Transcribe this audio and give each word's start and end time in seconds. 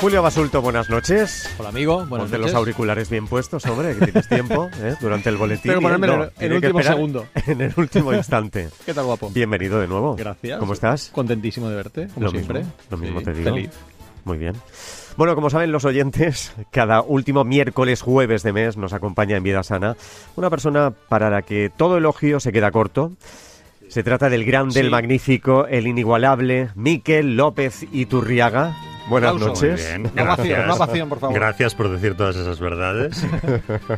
Julio 0.00 0.22
Basulto, 0.22 0.62
buenas 0.62 0.88
noches. 0.90 1.50
Hola 1.58 1.70
amigo, 1.70 1.96
buenas 2.06 2.26
Ponte 2.26 2.38
noches. 2.38 2.52
los 2.52 2.54
auriculares 2.54 3.10
bien 3.10 3.26
puestos, 3.26 3.66
hombre, 3.66 3.96
que 3.96 4.04
tienes 4.06 4.28
tiempo 4.28 4.68
¿eh? 4.82 4.94
durante 5.00 5.28
el 5.28 5.36
boletín. 5.36 5.72
Que 5.74 5.80
ponerme 5.80 6.06
No, 6.06 6.24
en 6.24 6.30
el- 6.38 6.52
último 6.54 6.82
segundo. 6.82 7.26
En 7.46 7.60
el 7.60 7.72
último 7.76 8.12
instante. 8.14 8.68
¿Qué 8.86 8.94
tal, 8.94 9.06
guapo? 9.06 9.30
Bienvenido 9.30 9.80
de 9.80 9.88
nuevo. 9.88 10.14
Gracias. 10.14 10.60
¿Cómo 10.60 10.72
estás? 10.72 11.10
Contentísimo 11.12 11.68
de 11.68 11.76
verte, 11.76 12.08
como 12.14 12.26
Lo 12.26 12.30
siempre. 12.30 12.60
mismo, 12.60 12.72
lo 12.90 12.96
mismo 12.96 13.18
Sí, 13.18 13.24
te 13.24 13.32
digo. 13.34 13.50
Feliz. 13.50 13.70
Muy 14.24 14.38
bien. 14.38 14.52
Bueno, 15.16 15.34
como 15.34 15.50
saben 15.50 15.72
los 15.72 15.84
oyentes, 15.84 16.52
cada 16.70 17.02
último 17.02 17.42
miércoles, 17.42 18.00
jueves 18.02 18.44
de 18.44 18.52
mes 18.52 18.76
nos 18.76 18.92
acompaña 18.92 19.36
en 19.36 19.42
Vida 19.42 19.64
Sana 19.64 19.96
una 20.36 20.48
persona 20.48 20.92
para 21.08 21.28
la 21.28 21.42
que 21.42 21.72
todo 21.76 21.96
elogio 21.98 22.38
se 22.38 22.52
queda 22.52 22.70
corto. 22.70 23.12
Se 23.88 24.04
trata 24.04 24.28
del 24.30 24.44
grande, 24.44 24.78
el 24.80 24.86
Sí. 24.86 24.92
magnífico, 24.92 25.66
el 25.66 25.86
inigualable 25.88 26.68
Miquel 26.76 27.36
López 27.36 27.84
Iturriaga. 27.90 28.76
Buenas 29.08 29.34
noches. 29.36 29.92
Bien, 29.92 30.10
ovación, 30.68 31.08
por 31.08 31.18
favor. 31.20 31.34
Gracias 31.34 31.74
por 31.74 31.90
decir 31.90 32.16
todas 32.16 32.36
esas 32.36 32.60
verdades. 32.60 33.24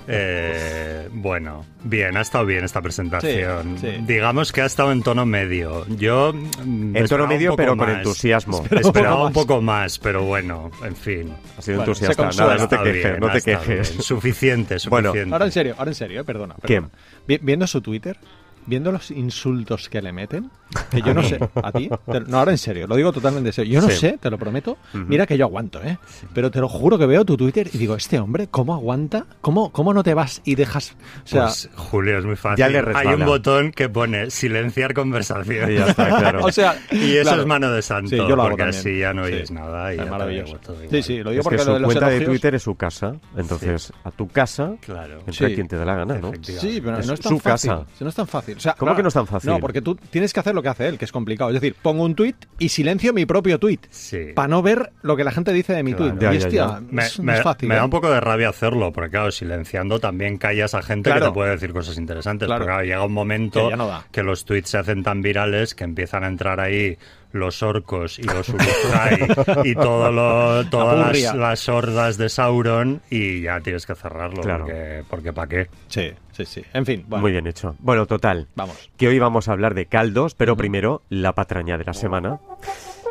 Eh, 0.06 1.08
bueno, 1.12 1.64
bien, 1.84 2.16
ha 2.16 2.20
estado 2.20 2.44
bien 2.46 2.64
esta 2.64 2.80
presentación. 2.82 3.78
Sí, 3.78 3.88
sí. 3.90 4.02
Digamos 4.06 4.52
que 4.52 4.62
ha 4.62 4.66
estado 4.66 4.92
en 4.92 5.02
tono 5.02 5.24
medio. 5.26 5.86
Yo 5.88 6.32
mm, 6.32 6.96
En 6.96 7.06
tono 7.08 7.26
medio, 7.26 7.54
pero 7.56 7.76
con 7.76 7.88
entusiasmo. 7.90 8.64
Esperaba 8.70 9.20
un 9.22 9.26
un 9.28 9.32
poco 9.32 9.46
poco 9.50 9.62
más, 9.62 9.98
pero 9.98 10.24
bueno, 10.24 10.70
en 10.84 10.94
fin. 10.96 11.32
Ha 11.58 11.62
sido 11.62 11.78
Bueno, 11.78 11.92
entusiasta. 11.92 12.30
Nada, 12.36 12.56
no 12.56 12.68
te 12.68 12.76
quejes, 12.78 13.02
bien, 13.04 13.20
no 13.20 13.30
te 13.30 13.40
quejes. 13.42 13.90
bien. 13.92 14.02
Suficiente, 14.02 14.76
Bueno, 14.88 15.08
suficiente. 15.10 15.34
Ahora 15.34 15.44
en 15.46 15.52
serio, 15.52 15.74
ahora 15.78 15.90
en 15.90 15.94
serio, 15.94 16.20
eh, 16.20 16.24
perdona. 16.24 16.54
¿Quién? 16.62 16.84
perdona. 16.88 17.02
Vi- 17.26 17.38
Viendo 17.42 17.66
su 17.66 17.80
Twitter, 17.80 18.18
viendo 18.66 18.92
los 18.92 19.10
insultos 19.10 19.88
que 19.88 20.00
le 20.02 20.12
meten, 20.12 20.50
que 20.90 21.02
yo 21.02 21.14
no 21.14 21.22
sé, 21.22 21.38
a 21.62 21.72
ti, 21.72 21.88
te- 22.10 22.20
no, 22.20 22.38
ahora 22.38 22.52
en 22.52 22.58
serio, 22.58 22.86
lo 22.86 22.96
digo 22.96 23.12
totalmente 23.12 23.48
en 23.48 23.52
serio, 23.52 23.74
yo 23.74 23.80
no 23.80 23.88
Sí. 23.90 23.96
sé, 23.96 24.18
te 24.20 24.30
lo 24.30 24.38
prometo, 24.38 24.76
mira 24.94 25.26
que 25.26 25.36
yo 25.36 25.46
aguanto, 25.46 25.82
¿eh? 25.82 25.98
Pero 26.34 26.50
te 26.50 26.60
lo 26.60 26.68
juro 26.68 26.98
que 26.98 27.06
veo 27.06 27.24
tu 27.24 27.36
Twitter 27.36 27.68
y 27.72 27.78
digo, 27.78 27.96
este 27.96 28.18
hombre, 28.18 28.48
¿cómo 28.48 28.74
aguanta? 28.74 29.26
¿Cómo, 29.40 29.72
cómo 29.72 29.92
no 29.94 30.02
te 30.02 30.14
vas 30.14 30.42
y 30.44 30.54
dejas, 30.54 30.96
o 31.24 31.26
sea, 31.26 31.42
Pues, 31.44 31.68
Julio, 31.76 32.18
es 32.18 32.24
muy 32.24 32.36
fácil. 32.36 32.58
Ya 32.58 32.68
le 32.68 32.80
Hay 32.94 33.08
un 33.08 33.24
botón 33.26 33.72
que 33.72 33.88
pone 33.88 34.30
silenciar 34.30 34.94
conversación. 34.94 35.70
Y 35.72 35.76
ya 35.76 35.86
está, 35.88 36.06
claro. 36.18 36.44
o 36.44 36.52
sea, 36.52 36.76
Y 36.92 37.14
eso 37.16 37.22
claro. 37.22 37.42
es 37.42 37.46
mano 37.48 37.70
de 37.70 37.82
santo, 37.82 38.10
Sí, 38.10 38.16
yo 38.16 38.28
lo 38.36 38.42
hago 38.42 38.50
porque 38.50 38.62
también. 38.64 38.80
así 38.80 38.98
ya 38.98 39.12
no 39.12 39.26
Sí. 39.26 39.32
oyes 39.32 39.50
nada. 39.50 39.94
Y 39.94 39.98
Es 39.98 40.10
maravilloso. 40.10 40.58
Sí, 40.90 41.02
sí, 41.02 41.18
lo 41.22 41.30
digo 41.30 41.40
Es 41.40 41.48
que 41.48 41.56
porque 41.56 41.58
su 41.58 41.68
lo 41.68 41.74
de 41.74 41.80
los 41.80 41.86
cuenta 41.88 42.08
de 42.10 42.20
Twitter 42.20 42.54
es 42.54 42.62
su 42.62 42.74
casa, 42.74 43.14
entonces 43.36 43.92
a 44.04 44.10
tu 44.10 44.28
casa 44.28 44.74
Claro. 44.80 45.20
entra 45.26 45.48
Sí. 45.48 45.54
quien 45.54 45.66
te 45.68 45.76
dé 45.76 45.84
la 45.84 45.94
gana, 45.96 46.18
¿no? 46.18 46.32
Sí, 46.42 46.80
pero 46.84 46.98
Es 46.98 47.06
no 47.06 47.14
es 47.14 47.20
tan 47.20 47.32
su 47.32 47.38
fácil. 47.38 47.70
casa. 47.70 47.86
No 48.00 48.08
es 48.08 48.14
tan 48.14 48.26
fácil. 48.26 48.49
O 48.56 48.60
sea, 48.60 48.74
¿Cómo 48.78 48.94
que 48.96 49.02
no 49.02 49.08
es 49.08 49.14
tan 49.14 49.26
fácil? 49.26 49.50
No, 49.50 49.58
porque 49.58 49.82
tú 49.82 49.94
tienes 49.96 50.32
que 50.32 50.40
hacer 50.40 50.54
lo 50.54 50.62
que 50.62 50.68
hace 50.68 50.86
él, 50.88 50.98
que 50.98 51.04
es 51.04 51.12
complicado. 51.12 51.50
Es 51.50 51.54
decir, 51.60 51.74
pongo 51.80 52.04
un 52.04 52.14
tuit 52.14 52.36
y 52.58 52.68
silencio 52.70 53.12
mi 53.12 53.26
propio 53.26 53.58
tuit. 53.58 53.86
Sí. 53.90 54.28
Para 54.34 54.48
no 54.48 54.62
ver 54.62 54.92
lo 55.02 55.16
que 55.16 55.24
la 55.24 55.30
gente 55.30 55.52
dice 55.52 55.72
de 55.74 55.82
mi 55.82 55.94
Claro. 55.94 56.12
tuit. 56.12 56.22
Ya, 56.22 56.34
y 56.34 56.36
hostia, 56.38 56.66
ya. 56.66 56.80
Me, 56.90 57.02
es, 57.04 57.18
no 57.18 57.24
me- 57.24 57.34
es 57.36 57.42
fácil. 57.42 57.68
me 57.68 57.74
da 57.74 57.82
¿eh? 57.82 57.84
un 57.84 57.90
poco 57.90 58.10
de 58.10 58.20
rabia 58.20 58.48
hacerlo, 58.48 58.92
porque 58.92 59.10
claro, 59.10 59.30
silenciando 59.30 59.98
también 60.00 60.38
callas 60.38 60.74
a 60.74 60.82
gente 60.82 61.10
Claro. 61.10 61.26
que 61.26 61.30
te 61.30 61.34
puede 61.34 61.50
decir 61.52 61.72
cosas 61.72 61.96
interesantes. 61.98 62.46
Claro. 62.46 62.64
Pero 62.64 62.72
claro, 62.74 62.84
llega 62.86 63.04
un 63.04 63.12
momento 63.12 63.64
Que 63.64 63.70
ya 63.70 63.76
no 63.76 64.04
que 64.12 64.22
los 64.22 64.44
tweets 64.44 64.70
se 64.70 64.78
hacen 64.78 65.02
tan 65.02 65.22
virales 65.22 65.74
que 65.74 65.84
empiezan 65.84 66.24
a 66.24 66.28
entrar 66.28 66.60
ahí 66.60 66.96
los 67.32 67.62
orcos 67.62 68.18
y 68.18 68.22
los 68.22 68.48
uruk-hai 68.48 69.28
y 69.64 69.74
todo 69.74 70.10
lo- 70.10 70.64
todas 70.68 71.12
las, 71.22 71.34
las 71.34 71.68
hordas 71.68 72.16
de 72.18 72.28
Sauron 72.28 73.00
y 73.10 73.42
ya 73.42 73.60
tienes 73.60 73.86
que 73.86 73.94
cerrarlo, 73.94 74.42
Claro. 74.42 74.64
porque, 74.64 75.04
porque 75.08 75.32
¿para 75.32 75.48
qué? 75.48 75.66
Sí, 75.88 76.10
sí, 76.32 76.44
sí. 76.44 76.62
En 76.72 76.84
fin, 76.86 77.04
bueno, 77.08 77.22
Muy 77.22 77.32
bien 77.32 77.46
hecho. 77.46 77.74
Bueno, 77.78 78.06
total. 78.06 78.48
vamos. 78.54 78.90
Que 78.96 79.08
hoy 79.08 79.18
vamos 79.18 79.48
a 79.48 79.52
hablar 79.52 79.74
de 79.74 79.86
caldos, 79.86 80.34
pero 80.34 80.56
primero 80.56 81.02
la 81.08 81.32
patraña 81.34 81.78
de 81.78 81.84
la 81.84 81.94
semana. 81.94 82.40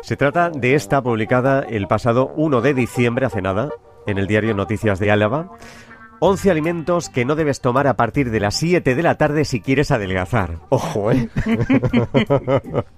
Se 0.02 0.16
trata 0.16 0.50
de 0.50 0.74
esta 0.74 1.02
publicada 1.02 1.60
el 1.68 1.86
pasado 1.86 2.32
1 2.36 2.60
de 2.62 2.72
diciembre, 2.74 3.26
hace 3.26 3.42
nada, 3.42 3.70
en 4.06 4.18
el 4.18 4.26
diario 4.26 4.54
Noticias 4.54 4.98
de 4.98 5.10
Álava. 5.10 5.50
11 6.22 6.50
alimentos 6.50 7.08
que 7.08 7.24
no 7.24 7.34
debes 7.34 7.62
tomar 7.62 7.86
a 7.86 7.96
partir 7.96 8.30
de 8.30 8.40
las 8.40 8.54
7 8.56 8.94
de 8.94 9.02
la 9.02 9.14
tarde 9.16 9.46
si 9.46 9.62
quieres 9.62 9.90
adelgazar. 9.90 10.56
Ojo, 10.68 11.10
¿eh? 11.12 11.28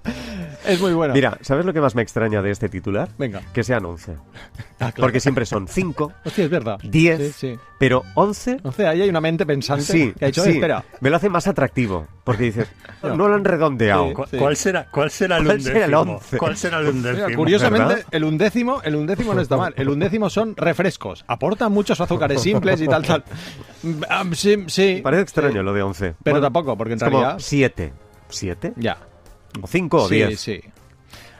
Es 0.65 0.79
muy 0.81 0.93
bueno. 0.93 1.13
Mira, 1.13 1.37
¿sabes 1.41 1.65
lo 1.65 1.73
que 1.73 1.81
más 1.81 1.95
me 1.95 2.01
extraña 2.01 2.41
de 2.41 2.51
este 2.51 2.69
titular? 2.69 3.09
Venga. 3.17 3.41
Que 3.53 3.63
sean 3.63 3.85
11. 3.85 4.15
Ah, 4.79 4.91
claro. 4.91 5.05
Porque 5.07 5.21
siempre 5.21 5.45
son 5.45 5.69
5, 5.69 6.11
Hostia, 6.25 6.43
es 6.43 6.49
verdad. 6.49 6.77
10, 6.83 7.17
Sí, 7.37 7.53
sí. 7.53 7.59
pero 7.79 8.03
11 8.15 8.57
O 8.63 8.73
sea, 8.73 8.89
ahí 8.89 9.01
hay 9.01 9.07
una 9.07 9.21
mente 9.21 9.45
pensante 9.45 9.83
Sí, 9.85 10.13
que 10.19 10.25
ha 10.25 10.27
dicho, 10.27 10.43
sí, 10.43 10.49
espera. 10.49 10.83
me 10.99 11.09
lo 11.09 11.15
hace 11.15 11.29
más 11.29 11.47
atractivo. 11.47 12.05
Porque 12.25 12.43
dices, 12.43 12.67
no, 13.03 13.15
No. 13.15 13.29
lo 13.29 13.35
han 13.35 13.45
redondeado. 13.45 14.09
Sí. 14.09 14.13
¿Cu- 14.13 14.25
¿Cuál, 14.39 14.57
será, 14.57 14.87
¿Cuál 14.91 15.09
será 15.09 15.37
el 15.37 15.45
¿Cuál 15.45 15.55
undécimo? 15.57 15.73
será 15.73 15.85
el 15.85 15.93
once? 15.93 16.37
¿Cuál 16.37 16.57
será 16.57 16.79
el 16.79 16.87
undécimo? 16.87 17.25
Mira, 17.27 17.37
curiosamente, 17.37 17.87
¿verdad? 17.87 18.05
el 18.11 18.23
undécimo, 18.25 18.81
el 18.81 18.95
undécimo 18.97 19.33
no 19.33 19.39
está 19.41 19.55
mal. 19.55 19.73
El 19.77 19.87
undécimo 19.87 20.29
son 20.29 20.53
refrescos. 20.57 21.23
Aportan 21.29 21.71
muchos 21.71 22.01
azúcares 22.01 22.41
simples 22.41 22.81
y 22.81 22.87
tal, 22.89 23.03
tal. 23.03 23.23
Ah, 24.09 24.25
Sí, 24.33 24.65
sí. 24.67 24.99
Parece 25.01 25.21
extraño 25.21 25.59
Sí. 25.61 25.63
lo 25.65 25.71
de 25.73 25.81
11. 25.81 26.15
Pero 26.23 26.41
tampoco, 26.41 26.75
porque 26.77 26.93
en 26.93 26.99
realidad- 26.99 27.35
7. 27.39 27.93
¿7? 28.29 28.73
Ya. 28.75 28.97
¿O 29.61 29.67
5 29.67 29.97
o 30.03 30.07
sí, 30.07 30.15
10? 30.15 30.39
sí. 30.39 30.61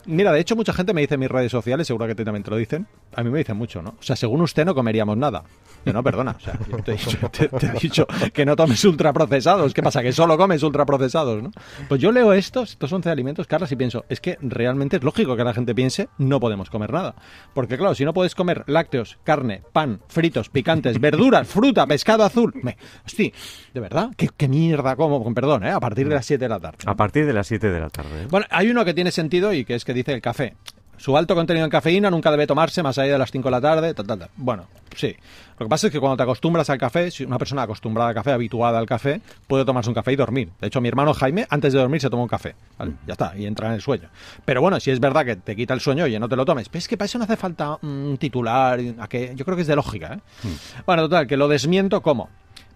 Mira, 0.06 0.32
de 0.34 0.40
hecho, 0.40 0.56
mucha 0.56 0.74
gente 0.74 0.94
me 0.94 1.02
dice 1.02 1.14
en 1.14 1.22
mis 1.22 1.30
redes 1.32 1.52
sociales, 1.52 1.88
seguro 1.88 2.08
que 2.08 2.16
también 2.16 2.44
te 2.44 2.52
lo 2.52 2.58
dicen. 2.58 2.88
A 3.16 3.24
mí 3.24 3.30
me 3.30 3.38
dicen 3.40 3.58
mucho, 3.58 3.82
¿no? 3.82 3.92
O 4.00 4.04
sea, 4.04 4.16
según 4.16 4.42
usted 4.42 4.66
no 4.66 4.74
comeríamos 4.76 5.18
nada. 5.18 5.44
Yo 5.86 5.92
no, 5.92 6.02
perdona. 6.02 6.36
O 6.38 6.40
sea, 6.40 6.58
yo 6.70 6.78
te 6.78 6.92
he 6.92 6.96
dicho, 6.96 7.18
te- 7.30 7.48
te 7.50 7.66
he 7.68 7.72
dicho 7.72 8.08
que 8.34 8.46
no 8.46 8.56
tomes 8.56 8.84
ultraprocesados. 8.86 9.74
¿Qué 9.74 9.84
pasa? 9.84 10.02
Que 10.02 10.14
solo 10.14 10.38
comes 10.38 10.64
ultraprocesados, 10.64 11.44
¿no? 11.44 11.52
Pues 11.90 12.00
yo 12.00 12.12
leo 12.12 12.32
estos, 12.34 12.72
estos 12.72 12.92
11 12.94 13.10
alimentos, 13.10 13.48
Carlos, 13.48 13.72
y 13.72 13.76
pienso, 13.76 14.06
es 14.10 14.22
que 14.22 14.38
realmente 14.42 14.98
es 14.98 15.04
lógico 15.04 15.36
que 15.36 15.44
la 15.44 15.54
gente 15.54 15.76
piense, 15.76 16.08
no 16.18 16.40
podemos 16.40 16.70
comer 16.70 16.94
nada. 16.94 17.16
Porque 17.54 17.78
claro, 17.78 17.96
si 17.96 18.06
no 18.06 18.14
puedes 18.14 18.34
comer 18.34 18.64
lácteos, 18.68 19.18
carne, 19.24 19.62
pan, 19.74 20.00
fritos, 20.08 20.50
picantes, 20.50 21.00
verduras, 21.02 21.48
fruta, 21.48 21.86
pescado 21.86 22.24
azul. 22.24 22.54
Me, 22.64 22.78
hostia, 23.06 23.32
¿de 23.74 23.80
verdad? 23.80 24.12
¿Qué, 24.16 24.30
qué 24.36 24.48
mierda 24.48 24.96
como? 24.96 25.22
Con 25.24 25.34
perdón, 25.34 25.66
¿eh? 25.66 25.72
A 25.72 25.80
partir 25.82 26.08
de 26.08 26.16
las 26.16 26.26
7 26.26 26.46
de 26.46 26.50
la 26.50 26.60
tarde. 26.60 26.78
A 26.86 26.96
partir 26.96 27.26
de 27.26 27.34
las 27.34 27.46
7 27.48 27.70
de 27.70 27.80
la 27.80 27.90
tarde. 27.90 28.24
¿eh? 28.24 28.28
Bueno, 28.30 28.46
hay 28.50 28.70
uno 28.70 28.86
que 28.86 28.94
tiene 28.94 29.12
sentido 29.12 29.52
y 29.54 29.66
que 29.66 29.76
es 29.76 29.84
que 29.84 29.94
dice 29.94 30.14
el 30.14 30.22
café. 30.22 30.56
Su 30.98 31.18
alto 31.18 31.36
contenido 31.36 31.66
en 31.66 31.72
cafeína 31.72 32.10
nunca 32.10 32.32
debe 32.32 32.48
tomarse 32.48 32.82
más 32.82 32.98
allá 32.98 33.14
de 33.14 33.18
las 33.18 33.32
5 33.32 33.48
de 33.48 33.52
la 33.52 33.62
tarde, 33.62 33.94
tal, 33.94 34.08
tal, 34.08 34.20
tal. 34.20 34.30
Bueno, 34.38 34.68
sí. 34.96 35.16
Lo 35.60 35.66
que 35.66 35.70
pasa 35.70 35.88
es 35.88 35.94
que 35.94 36.00
cuando 36.00 36.18
te 36.18 36.24
acostumbras 36.24 36.70
al 36.70 36.78
café, 36.78 37.12
si 37.12 37.24
una 37.24 37.38
persona 37.38 37.64
acostumbrada 37.64 38.10
al 38.10 38.16
café, 38.16 38.32
habituada 38.32 38.80
al 38.80 38.86
café, 38.86 39.22
puede 39.48 39.66
tomarse 39.66 39.90
un 39.90 39.94
café 39.94 40.14
y 40.14 40.16
dormir. 40.16 40.50
De 40.60 40.68
hecho, 40.68 40.82
mi 40.82 40.88
hermano 40.88 41.14
Jaime, 41.14 41.46
antes 41.50 41.74
de 41.74 41.80
dormir, 41.80 42.02
se 42.02 42.10
toma 42.10 42.24
un 42.24 42.30
café. 42.30 42.56
Vale, 42.78 42.94
ya 43.06 43.14
está, 43.14 43.34
y 43.38 43.46
entra 43.46 43.68
en 43.68 43.74
el 43.74 43.82
sueño. 43.82 44.10
Pero 44.46 44.62
bueno, 44.62 44.80
si 44.80 44.92
es 44.92 45.00
verdad 45.00 45.26
que 45.26 45.36
te 45.36 45.56
quita 45.56 45.74
el 45.74 45.80
sueño, 45.80 46.06
oye, 46.06 46.20
no 46.20 46.30
te 46.30 46.36
lo 46.36 46.46
tomes. 46.46 46.70
Pero 46.70 46.80
es 46.80 46.88
que 46.88 46.98
para 46.98 47.06
eso 47.06 47.18
no 47.18 47.26
hace 47.26 47.38
falta 47.38 47.78
un 47.82 48.18
titular, 48.20 48.80
a 49.00 49.08
que 49.08 49.34
yo 49.36 49.46
creo 49.46 49.56
que 49.56 49.62
es 49.62 49.68
de 49.68 49.76
lógica, 49.76 50.14
¿eh? 50.16 50.50
Bueno, 50.86 51.04
total, 51.04 51.28
que 51.28 51.38
lo 51.38 51.48
desmiento 51.48 52.02
como 52.02 52.30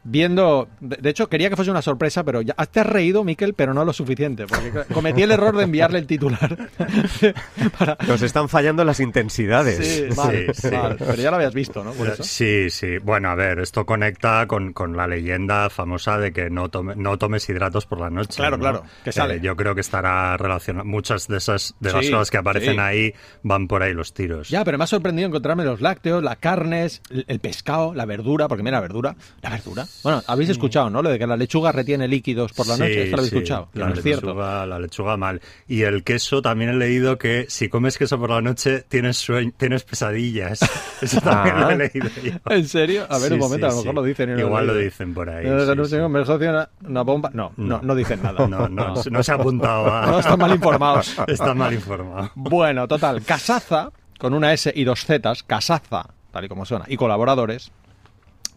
viendo. 0.10 0.70
De, 0.80 1.10
hecho, 1.10 1.28
quería 1.30 1.50
que 1.50 1.56
fuese 1.56 1.70
una 1.72 1.82
sorpresa, 1.82 2.24
pero 2.24 2.42
ya 2.42 2.54
te 2.54 2.80
has 2.80 2.86
reído, 2.88 3.24
Miquel, 3.24 3.54
pero 3.54 3.74
no 3.74 3.84
lo 3.86 3.94
suficiente. 3.94 4.46
Porque 4.48 4.72
cometí 4.94 5.22
el 5.24 5.32
error 5.32 5.56
de 5.56 5.64
enviarle 5.66 6.00
el 6.00 6.08
titular. 6.08 6.70
para- 7.78 7.98
Nos 8.08 8.22
están 8.22 8.50
fallando 8.50 8.84
las 8.84 9.00
intensidades. 9.00 9.78
Sí, 9.86 10.06
sí. 10.54 10.72
mal. 10.72 10.96
Pero 10.98 11.16
ya 11.16 11.30
lo 11.30 11.38
habías 11.38 11.54
visto, 11.54 11.84
¿no? 11.84 11.92
Por 11.94 12.08
eso. 12.08 12.24
Sí, 12.24 12.70
sí. 12.70 12.98
Bueno, 13.00 13.30
a 13.30 13.36
ver, 13.36 13.60
esto 13.60 13.86
conecta 13.86 14.46
con, 14.48 14.74
con 14.74 14.96
la 14.96 15.08
leyenda 15.08 15.70
famosa 15.70 16.18
de 16.18 16.32
que 16.32 16.50
no, 16.50 16.70
tome- 16.70 16.96
no 16.96 17.18
tomes 17.18 17.48
hidratos 17.50 17.86
por 17.86 18.00
la 18.00 18.10
noche. 18.10 18.38
Claro, 18.38 18.58
¿no? 18.58 18.62
claro, 18.62 18.84
que 19.04 19.12
sale. 19.12 19.36
Eh, 19.36 19.40
yo 19.42 19.56
creo 19.56 19.76
que 19.76 19.82
estará 19.82 20.38
relacionado. 20.38 20.86
Muchas 20.86 21.28
de 21.28 21.38
esas 21.38 21.76
de 21.80 21.92
las 21.92 22.06
Sí, 22.06 22.12
cosas 22.12 22.32
que 22.32 22.38
aparecen 22.38 22.74
sí. 22.76 22.80
ahí 22.80 23.14
van 23.44 23.68
por 23.68 23.84
ahí 23.84 23.94
los 23.94 24.14
tiros. 24.14 24.50
Ya, 24.50 24.64
pero 24.64 24.78
me 24.78 24.84
ha 24.84 24.88
sorprendido 24.88 25.28
encontrarme 25.28 25.66
los 25.66 25.82
lácteos, 25.82 26.24
las 26.24 26.38
carnes, 26.38 27.02
el, 27.10 27.26
el 27.28 27.40
pescado, 27.40 27.94
la 27.94 28.06
verdura, 28.06 28.48
porque 28.48 28.64
mira, 28.64 28.78
la 28.78 28.82
verdura, 28.82 29.16
la 29.42 29.50
verdura. 29.50 29.86
Bueno, 30.04 30.22
habéis 30.28 30.50
escuchado, 30.50 30.90
¿no? 30.90 31.02
Lo 31.02 31.10
de 31.10 31.20
que 31.20 31.28
la 31.28 31.36
lechuga 31.38 31.72
retiene 31.72 32.08
líquidos 32.08 32.54
por 32.54 32.68
la 32.68 32.76
Sí, 32.76 32.82
noche, 32.82 33.04
esto 33.04 33.16
lo 33.16 33.22
habéis 33.22 33.30
sí. 33.32 33.36
escuchado. 33.38 33.70
La 33.74 33.88
no 33.88 33.94
es 33.94 34.04
cierto. 34.04 34.28
lechuga, 34.28 34.66
la 34.66 34.80
lechuga 34.80 35.18
mal. 35.18 35.42
Y 35.68 35.82
el 35.84 36.04
queso 36.04 36.42
también 36.42 36.72
he 36.72 36.74
leído 36.76 37.18
que 37.18 37.46
si 37.50 37.70
comes 37.70 37.98
queso 37.98 38.20
por 38.20 38.30
la 38.30 38.42
noche 38.42 38.84
tienes 38.88 39.18
sueño, 39.18 39.52
tienes 39.58 39.84
pesadillas. 39.84 40.60
Eso 41.02 41.22
también 41.22 41.56
Ah. 41.58 41.62
lo 41.62 41.70
he 41.72 41.78
leído 41.78 42.10
yo. 42.24 42.32
¿En 42.54 42.68
serio? 42.68 43.06
A 43.10 43.18
ver, 43.18 43.28
Sí, 43.30 43.34
un 43.34 43.40
momento, 43.40 43.66
a 43.68 43.70
lo 43.70 43.78
mejor 43.78 43.96
lo 43.96 44.04
dicen. 44.04 44.34
no 44.34 44.40
Igual 44.40 44.68
lo 44.68 44.74
leído. 44.74 44.86
dicen 44.86 45.14
por 45.14 45.30
ahí. 45.30 45.46
No 45.46 46.10
me 46.10 46.22
una, 46.22 46.70
una 46.86 47.02
bomba. 47.04 47.30
No, 47.34 47.52
no, 47.58 47.80
no, 47.82 47.96
dicen 47.96 48.22
nada. 48.24 48.48
No, 48.48 48.70
no, 48.70 48.94
no 49.12 49.24
se 49.24 49.32
ha 49.32 49.36
apuntado 49.36 49.92
a... 49.94 50.06
No, 50.08 50.20
están 50.20 50.40
mal 50.40 50.52
informados. 50.54 51.16
Está 51.28 51.54
mal 51.54 51.74
informado. 51.74 52.32
Bueno, 52.36 52.88
total, 52.88 53.22
Casaza, 53.24 53.92
con 54.20 54.34
una 54.34 54.54
S 54.54 54.72
y 54.76 54.84
dos 54.84 55.06
Zetas, 55.06 55.44
Casaza, 55.44 56.06
tal 56.32 56.46
y 56.46 56.48
como 56.48 56.66
suena, 56.66 56.86
y 56.88 56.96
colaboradores, 56.98 57.72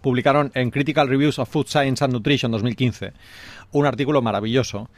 publicaron 0.00 0.50
en 0.54 0.70
Critical 0.70 1.08
Reviews 1.08 1.38
of 1.38 1.48
Food 1.48 1.66
Science 1.68 2.04
and 2.04 2.12
Nutrition 2.12 2.52
2015 2.52 3.12
un 3.72 3.86
artículo 3.86 4.22
maravilloso 4.22 4.88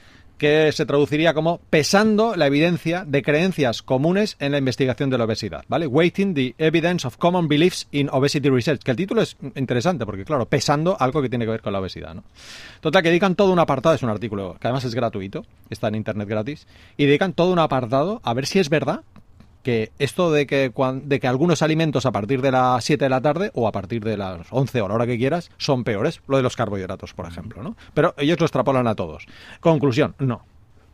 que 0.43 0.73
se 0.73 0.87
traduciría 0.87 1.35
como 1.35 1.61
pesando 1.71 2.35
la 2.35 2.49
evidencia 2.49 3.05
de 3.07 3.23
creencias 3.23 3.81
comunes 3.81 4.37
en 4.41 4.51
la 4.51 4.59
investigación 4.59 5.09
de 5.09 5.17
la 5.17 5.23
obesidad, 5.23 5.65
¿vale? 5.69 5.87
Weighting 5.87 6.35
the 6.35 6.57
evidence 6.59 7.07
of 7.07 7.17
common 7.17 7.47
beliefs 7.47 7.87
in 7.93 8.09
obesity 8.11 8.51
research, 8.51 8.83
que 8.83 8.91
el 8.91 8.97
título 8.97 9.23
es 9.23 9.37
interesante 9.55 10.05
porque, 10.05 10.25
claro, 10.25 10.47
pesando 10.47 10.97
algo 10.99 11.23
que 11.23 11.29
tiene 11.29 11.45
que 11.45 11.53
ver 11.53 11.63
con 11.63 11.73
la 11.73 11.79
obesidad, 11.79 12.17
¿no? 12.17 12.25
Total, 12.81 13.05
que 13.05 13.11
dedican 13.11 13.37
todo 13.37 13.53
un 13.53 13.61
apartado, 13.61 13.95
es 13.95 14.03
un 14.03 14.11
artículo 14.11 14.57
que 14.61 14.67
además 14.67 14.83
es 14.83 14.97
gratuito, 14.97 15.47
está 15.71 15.87
en 15.87 15.95
internet 15.95 16.29
gratis, 16.29 16.67
y 16.97 17.07
dedican 17.07 17.35
todo 17.35 17.53
un 17.53 17.61
apartado 17.61 18.21
a 18.25 18.35
ver 18.35 18.47
si 18.47 18.59
es 18.59 18.69
verdad 18.69 19.03
que 19.63 19.93
esto 19.99 20.33
de 20.33 20.47
que, 20.47 20.73
de 21.05 21.21
que 21.21 21.29
algunos 21.29 21.63
alimentos 21.63 22.07
a 22.07 22.13
partir 22.13 22.43
de 22.43 22.53
las 22.53 22.85
7 22.85 23.05
de 23.05 23.09
la 23.09 23.21
tarde 23.21 23.51
o 23.55 23.69
a 23.69 23.73
partir 23.73 24.03
de 24.05 24.17
las 24.17 24.47
11 24.51 24.81
o 24.83 24.89
la 24.89 24.95
hora 24.95 25.07
que 25.07 25.19
quieras 25.19 25.51
son 25.57 25.85
peores, 25.85 26.21
lo 26.27 26.37
de 26.37 26.43
los 26.43 26.57
carbohidratos, 26.57 27.15
por 27.15 27.27
ejemplo, 27.27 27.63
¿no? 27.63 27.77
Pero 27.95 28.15
ellos 28.19 28.39
lo 28.41 28.47
extrapolan 28.47 28.87
a 28.87 28.95
todos. 28.95 29.27
Conclusión, 29.61 30.15
no. 30.19 30.45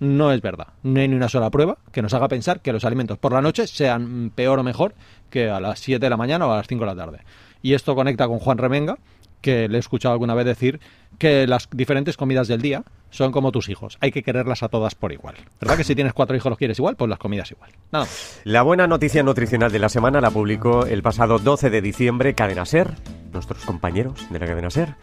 No 0.01 0.31
es 0.31 0.41
verdad. 0.41 0.69
No 0.85 1.01
hay 1.01 1.09
ni 1.09 1.17
una 1.17 1.29
sola 1.29 1.51
prueba 1.51 1.79
que 1.91 2.03
nos 2.03 2.15
haga 2.15 2.29
pensar 2.29 2.61
que 2.61 2.73
los 2.73 2.85
alimentos 2.85 3.19
por 3.19 3.33
la 3.33 3.43
noche 3.43 3.67
sean 3.67 4.31
peor 4.33 4.59
o 4.61 4.63
mejor 4.63 4.95
que 5.29 5.51
a 5.51 5.59
las 5.59 5.81
7 5.81 5.99
de 5.99 6.11
la 6.11 6.17
mañana 6.17 6.47
o 6.47 6.53
a 6.53 6.57
las 6.57 6.69
5 6.69 6.85
de 6.85 6.87
la 6.87 6.97
tarde. 6.97 7.21
Y 7.63 7.75
esto 7.75 7.97
conecta 7.97 8.29
con 8.29 8.39
Juan 8.39 8.59
Remenga, 8.59 8.99
que 9.41 9.69
le 9.69 9.77
he 9.77 9.81
escuchado 9.81 10.13
alguna 10.13 10.35
vez 10.35 10.47
decir 10.47 10.81
que 11.19 11.47
las 11.47 11.69
diferentes 11.71 12.17
comidas 12.17 12.49
del 12.49 12.63
día 12.63 12.85
son 13.11 13.33
como 13.33 13.53
tus 13.53 13.69
hijos. 13.69 13.99
Hay 14.01 14.13
que 14.13 14.23
quererlas 14.23 14.63
a 14.63 14.69
todas 14.69 14.95
por 14.95 15.13
igual. 15.13 15.35
¿Verdad 15.61 15.77
que 15.77 15.85
si 15.85 15.95
tienes 15.95 16.13
cuatro 16.13 16.37
hijos 16.37 16.51
los 16.51 16.59
quieres 16.59 16.79
igual? 16.79 16.97
Pues 16.97 17.09
las 17.09 17.19
comidas 17.19 17.51
igual. 17.51 17.71
Nada 17.91 18.05
más. 18.05 18.41
La 18.45 18.63
buena 18.63 18.87
noticia 18.87 19.23
nutricional 19.23 19.73
de 19.73 19.79
la 19.79 19.89
semana 19.89 20.21
la 20.21 20.31
publicó 20.31 20.87
el 20.87 21.03
pasado 21.03 21.39
12 21.39 21.71
de 21.71 21.83
diciembre 21.83 22.35
Cadena 22.35 22.65
Ser, 22.65 22.93
nuestros 23.33 23.65
compañeros 23.65 24.27
de 24.31 24.39
la 24.39 24.47
Cadena 24.47 24.71
Ser. 24.71 24.95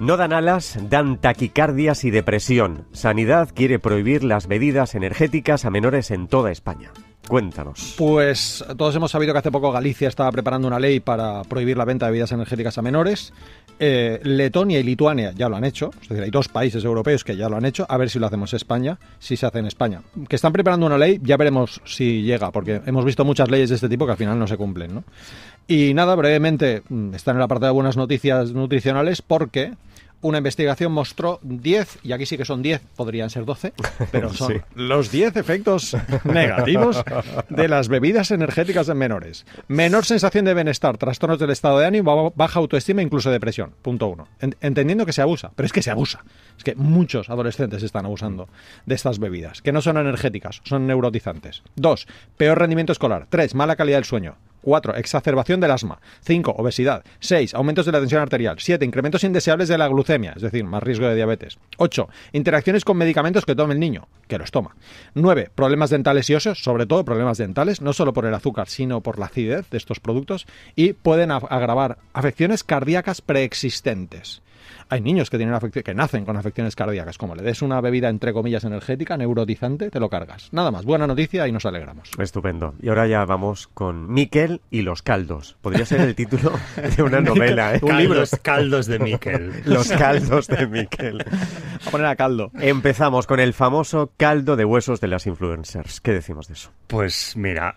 No 0.00 0.16
dan 0.16 0.32
alas, 0.32 0.76
dan 0.90 1.20
taquicardias 1.20 2.04
y 2.04 2.10
depresión. 2.10 2.88
Sanidad 2.92 3.50
quiere 3.54 3.78
prohibir 3.78 4.24
las 4.24 4.48
bebidas 4.48 4.96
energéticas 4.96 5.64
a 5.64 5.70
menores 5.70 6.10
en 6.10 6.26
toda 6.26 6.50
España. 6.50 6.90
Cuéntanos. 7.28 7.94
Pues 7.96 8.64
todos 8.76 8.94
hemos 8.96 9.10
sabido 9.10 9.32
que 9.32 9.38
hace 9.38 9.50
poco 9.50 9.72
Galicia 9.72 10.08
estaba 10.08 10.30
preparando 10.30 10.68
una 10.68 10.78
ley 10.78 11.00
para 11.00 11.42
prohibir 11.44 11.76
la 11.76 11.84
venta 11.84 12.06
de 12.06 12.12
bebidas 12.12 12.32
energéticas 12.32 12.76
a 12.76 12.82
menores. 12.82 13.32
Eh, 13.80 14.20
Letonia 14.22 14.78
y 14.78 14.82
Lituania 14.82 15.32
ya 15.32 15.48
lo 15.48 15.56
han 15.56 15.64
hecho, 15.64 15.90
es 16.00 16.08
decir, 16.08 16.22
hay 16.22 16.30
dos 16.30 16.48
países 16.48 16.84
europeos 16.84 17.24
que 17.24 17.36
ya 17.36 17.48
lo 17.48 17.56
han 17.56 17.64
hecho. 17.64 17.86
A 17.88 17.96
ver 17.96 18.10
si 18.10 18.18
lo 18.18 18.26
hacemos 18.26 18.52
España, 18.54 18.98
si 19.18 19.36
se 19.36 19.46
hace 19.46 19.58
en 19.58 19.66
España. 19.66 20.02
Que 20.28 20.36
están 20.36 20.52
preparando 20.52 20.86
una 20.86 20.98
ley, 20.98 21.18
ya 21.22 21.36
veremos 21.36 21.80
si 21.84 22.22
llega, 22.22 22.50
porque 22.52 22.82
hemos 22.86 23.04
visto 23.04 23.24
muchas 23.24 23.50
leyes 23.50 23.70
de 23.70 23.76
este 23.76 23.88
tipo 23.88 24.04
que 24.06 24.12
al 24.12 24.18
final 24.18 24.38
no 24.38 24.46
se 24.46 24.56
cumplen, 24.56 24.94
¿no? 24.94 25.04
Y 25.66 25.94
nada, 25.94 26.14
brevemente, 26.14 26.82
mm, 26.88 27.14
está 27.14 27.30
en 27.30 27.38
la 27.38 27.48
parte 27.48 27.66
de 27.66 27.72
buenas 27.72 27.96
noticias 27.96 28.52
nutricionales 28.52 29.22
porque 29.22 29.72
una 30.24 30.38
investigación 30.38 30.90
mostró 30.90 31.38
10, 31.42 31.98
y 32.02 32.12
aquí 32.12 32.24
sí 32.26 32.36
que 32.38 32.44
son 32.46 32.62
10, 32.62 32.80
podrían 32.96 33.28
ser 33.30 33.44
12, 33.44 33.74
pero 34.10 34.32
son 34.32 34.52
Sí. 34.54 34.60
los 34.74 35.10
10 35.12 35.36
efectos 35.36 35.96
negativos 36.24 37.02
de 37.50 37.68
las 37.68 37.88
bebidas 37.88 38.30
energéticas 38.30 38.88
en 38.88 38.96
menores. 38.96 39.44
Menor 39.68 40.04
sensación 40.06 40.46
de 40.46 40.54
bienestar, 40.54 40.96
trastornos 40.96 41.38
del 41.38 41.50
estado 41.50 41.78
de 41.78 41.86
ánimo, 41.86 42.32
baja 42.34 42.58
autoestima, 42.58 43.02
incluso 43.02 43.30
depresión. 43.30 43.74
Punto 43.82 44.08
uno. 44.08 44.26
En- 44.40 44.56
entendiendo 44.60 45.04
que 45.06 45.12
se 45.12 45.20
abusa, 45.22 45.52
pero 45.54 45.66
es 45.66 45.72
que 45.72 45.82
se 45.82 45.90
abusa. 45.90 46.24
Es 46.56 46.64
que 46.64 46.74
muchos 46.74 47.28
adolescentes 47.30 47.82
están 47.82 48.06
abusando 48.06 48.48
de 48.86 48.94
estas 48.94 49.18
bebidas, 49.18 49.60
que 49.60 49.72
no 49.72 49.82
son 49.82 49.98
energéticas, 49.98 50.60
son 50.64 50.86
neurotizantes. 50.86 51.62
Dos, 51.76 52.06
peor 52.36 52.58
rendimiento 52.58 52.92
escolar. 52.92 53.26
Tres, 53.28 53.54
mala 53.54 53.76
calidad 53.76 53.98
del 53.98 54.04
sueño. 54.04 54.36
4. 54.64 54.96
Exacerbación 54.96 55.60
del 55.60 55.70
asma. 55.70 56.00
5. 56.22 56.54
Obesidad. 56.58 57.04
6. 57.20 57.54
Aumentos 57.54 57.86
de 57.86 57.92
la 57.92 58.00
tensión 58.00 58.22
arterial. 58.22 58.56
7. 58.58 58.84
Incrementos 58.84 59.24
indeseables 59.24 59.68
de 59.68 59.78
la 59.78 59.88
glucemia, 59.88 60.32
es 60.34 60.42
decir, 60.42 60.64
más 60.64 60.82
riesgo 60.82 61.06
de 61.06 61.14
diabetes. 61.14 61.58
8. 61.76 62.08
Interacciones 62.32 62.84
con 62.84 62.96
medicamentos 62.96 63.44
que 63.44 63.54
tome 63.54 63.74
el 63.74 63.80
niño, 63.80 64.08
que 64.26 64.38
los 64.38 64.50
toma. 64.50 64.74
9. 65.14 65.50
Problemas 65.54 65.90
dentales 65.90 66.28
y 66.30 66.34
óseos, 66.34 66.62
sobre 66.62 66.86
todo 66.86 67.04
problemas 67.04 67.38
dentales, 67.38 67.80
no 67.80 67.92
solo 67.92 68.12
por 68.12 68.24
el 68.24 68.34
azúcar, 68.34 68.68
sino 68.68 69.02
por 69.02 69.18
la 69.18 69.26
acidez 69.26 69.68
de 69.70 69.76
estos 69.76 70.00
productos, 70.00 70.46
y 70.74 70.94
pueden 70.94 71.30
agravar 71.30 71.98
afecciones 72.12 72.64
cardíacas 72.64 73.20
preexistentes. 73.20 74.43
Hay 74.88 75.00
niños 75.00 75.30
que 75.30 75.36
tienen 75.38 75.54
que 75.58 75.94
nacen 75.94 76.24
con 76.24 76.36
afecciones 76.36 76.76
cardíacas. 76.76 77.18
Como 77.18 77.34
le 77.34 77.42
des 77.42 77.62
una 77.62 77.80
bebida 77.80 78.08
entre 78.08 78.32
comillas 78.32 78.64
energética, 78.64 79.16
neurotizante, 79.16 79.90
te 79.90 80.00
lo 80.00 80.08
cargas. 80.08 80.48
Nada 80.52 80.70
más. 80.70 80.84
Buena 80.84 81.06
noticia 81.06 81.46
y 81.48 81.52
nos 81.52 81.66
alegramos. 81.66 82.10
Estupendo. 82.18 82.74
Y 82.80 82.88
ahora 82.88 83.06
ya 83.06 83.24
vamos 83.24 83.68
con 83.68 84.12
Miquel 84.12 84.60
y 84.70 84.82
los 84.82 85.02
caldos. 85.02 85.56
Podría 85.60 85.86
ser 85.86 86.00
el 86.00 86.14
título 86.14 86.52
de 86.96 87.02
una 87.02 87.20
novela, 87.22 87.74
¿eh? 87.74 87.80
Un 87.82 87.96
libro. 87.96 88.14
Caldos, 88.14 88.40
caldos 88.42 88.86
de 88.86 88.98
Miquel. 88.98 89.52
Los 89.64 89.88
caldos 89.90 90.46
de 90.46 90.66
Miquel. 90.66 91.24
A 91.86 91.90
poner 91.90 92.06
a 92.06 92.16
caldo. 92.16 92.50
Empezamos 92.60 93.26
con 93.26 93.40
el 93.40 93.52
famoso 93.52 94.12
caldo 94.16 94.56
de 94.56 94.64
huesos 94.64 95.00
de 95.00 95.08
las 95.08 95.26
influencers. 95.26 96.00
¿Qué 96.00 96.12
decimos 96.12 96.48
de 96.48 96.54
eso? 96.54 96.70
Pues 96.86 97.36
mira, 97.36 97.76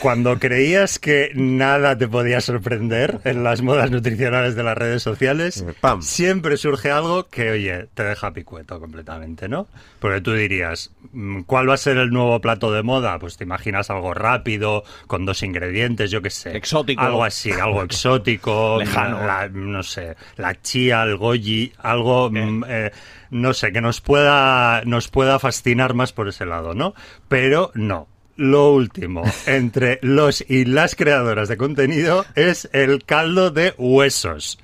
cuando 0.00 0.38
creías 0.38 0.98
que 0.98 1.30
nada 1.34 1.96
te 1.96 2.06
podía 2.06 2.42
sorprender 2.42 3.20
en 3.24 3.42
las 3.44 3.62
modas 3.62 3.90
nutricionales 3.90 4.54
de 4.56 4.62
las 4.62 4.76
redes 4.76 5.02
sociales, 5.02 5.62
Eh, 5.66 5.72
pam. 5.80 6.02
siempre 6.02 6.58
surge 6.58 6.90
algo 6.90 7.28
que, 7.28 7.50
oye, 7.50 7.86
te 7.94 8.04
deja 8.04 8.32
picueto 8.32 8.78
completamente, 8.78 9.48
¿no? 9.48 9.66
Porque 10.00 10.20
tú 10.20 10.34
dirías, 10.34 10.90
mm, 11.12 11.42
¿cuál 11.42 11.68
va 11.70 11.74
a 11.74 11.78
ser 11.78 11.96
el 11.96 12.10
nuevo 12.10 12.40
plato 12.42 12.70
de 12.72 12.82
moda? 12.82 13.18
Pues 13.18 13.38
te 13.38 13.44
imaginas 13.44 13.88
algo 13.88 14.12
rápido, 14.12 14.84
con 15.06 15.24
dos 15.24 15.42
ingredientes, 15.42 16.10
yo 16.10 16.20
qué 16.20 16.28
sé. 16.30 16.54
Exótico. 16.56 17.00
Algo 17.00 17.24
así, 17.24 17.50
algo 17.50 17.82
exótico. 17.84 18.76
Lejano. 18.78 19.26
la- 19.26 19.48
no 19.48 19.82
sé, 19.82 20.14
la 20.36 20.60
chía, 20.60 21.02
el 21.04 21.16
goji, 21.16 21.72
algo... 21.78 22.30
mm, 22.30 22.64
eh, 22.68 22.90
no 23.30 23.52
sé, 23.54 23.72
que 23.72 23.80
nos 23.80 24.00
pueda, 24.00 24.82
nos 24.84 25.08
pueda 25.08 25.38
fascinar 25.40 25.94
más 25.94 26.12
por 26.12 26.28
ese 26.28 26.46
lado, 26.46 26.74
¿no? 26.74 26.94
Pero 27.28 27.72
no. 27.74 28.06
Lo 28.36 28.72
último, 28.72 29.22
entre 29.46 29.98
los 30.02 30.44
y 30.48 30.64
las 30.64 30.94
creadoras 30.96 31.48
de 31.48 31.56
contenido, 31.56 32.24
es 32.34 32.68
el 32.72 33.04
caldo 33.04 33.50
de 33.50 33.74
huesos. 33.78 34.58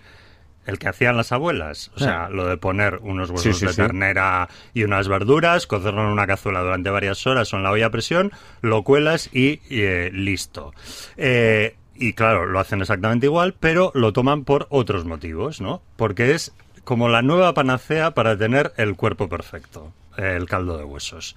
El 0.67 0.79
que 0.79 0.89
hacían 0.89 1.17
las 1.17 1.33
abuelas. 1.33 1.91
O 1.97 1.99
sea, 1.99 2.29
lo 2.29 2.47
de 2.47 2.57
poner 2.57 2.99
unos 3.03 3.31
huesos 3.31 3.55
Sí, 3.57 3.61
sí, 3.61 3.67
de 3.67 3.73
sí. 3.73 3.77
ternera 3.79 4.49
y 4.75 4.85
unas 4.85 5.09
verduras, 5.09 5.67
cocerlo 5.67 6.03
en 6.03 6.09
una 6.09 6.27
cazuela 6.27 6.61
durante 6.61 6.91
varias 6.91 7.27
horas 7.27 7.53
o 7.53 7.57
en 7.57 7.63
la 7.65 7.71
olla 7.73 7.87
a 7.87 7.91
presión, 7.91 8.31
lo 8.61 8.83
cuelas 8.85 9.31
y, 9.33 9.61
eh, 9.71 10.11
listo. 10.13 10.73
Eh, 11.17 11.77
y 11.95 12.13
claro, 12.13 12.47
lo 12.47 12.61
hacen 12.61 12.81
exactamente 12.83 13.27
igual, 13.27 13.55
pero 13.59 13.91
lo 13.95 14.13
toman 14.13 14.45
por 14.45 14.67
otros 14.71 15.05
motivos, 15.07 15.61
¿no? 15.61 15.83
Porque 15.97 16.35
es 16.35 16.53
como 16.85 17.09
la 17.09 17.23
nueva 17.23 17.53
panacea 17.55 18.13
para 18.13 18.37
tener 18.37 18.73
el 18.77 18.97
cuerpo 18.97 19.29
perfecto, 19.29 19.93
el 20.17 20.47
caldo 20.47 20.77
de 20.77 20.85
huesos. 20.85 21.37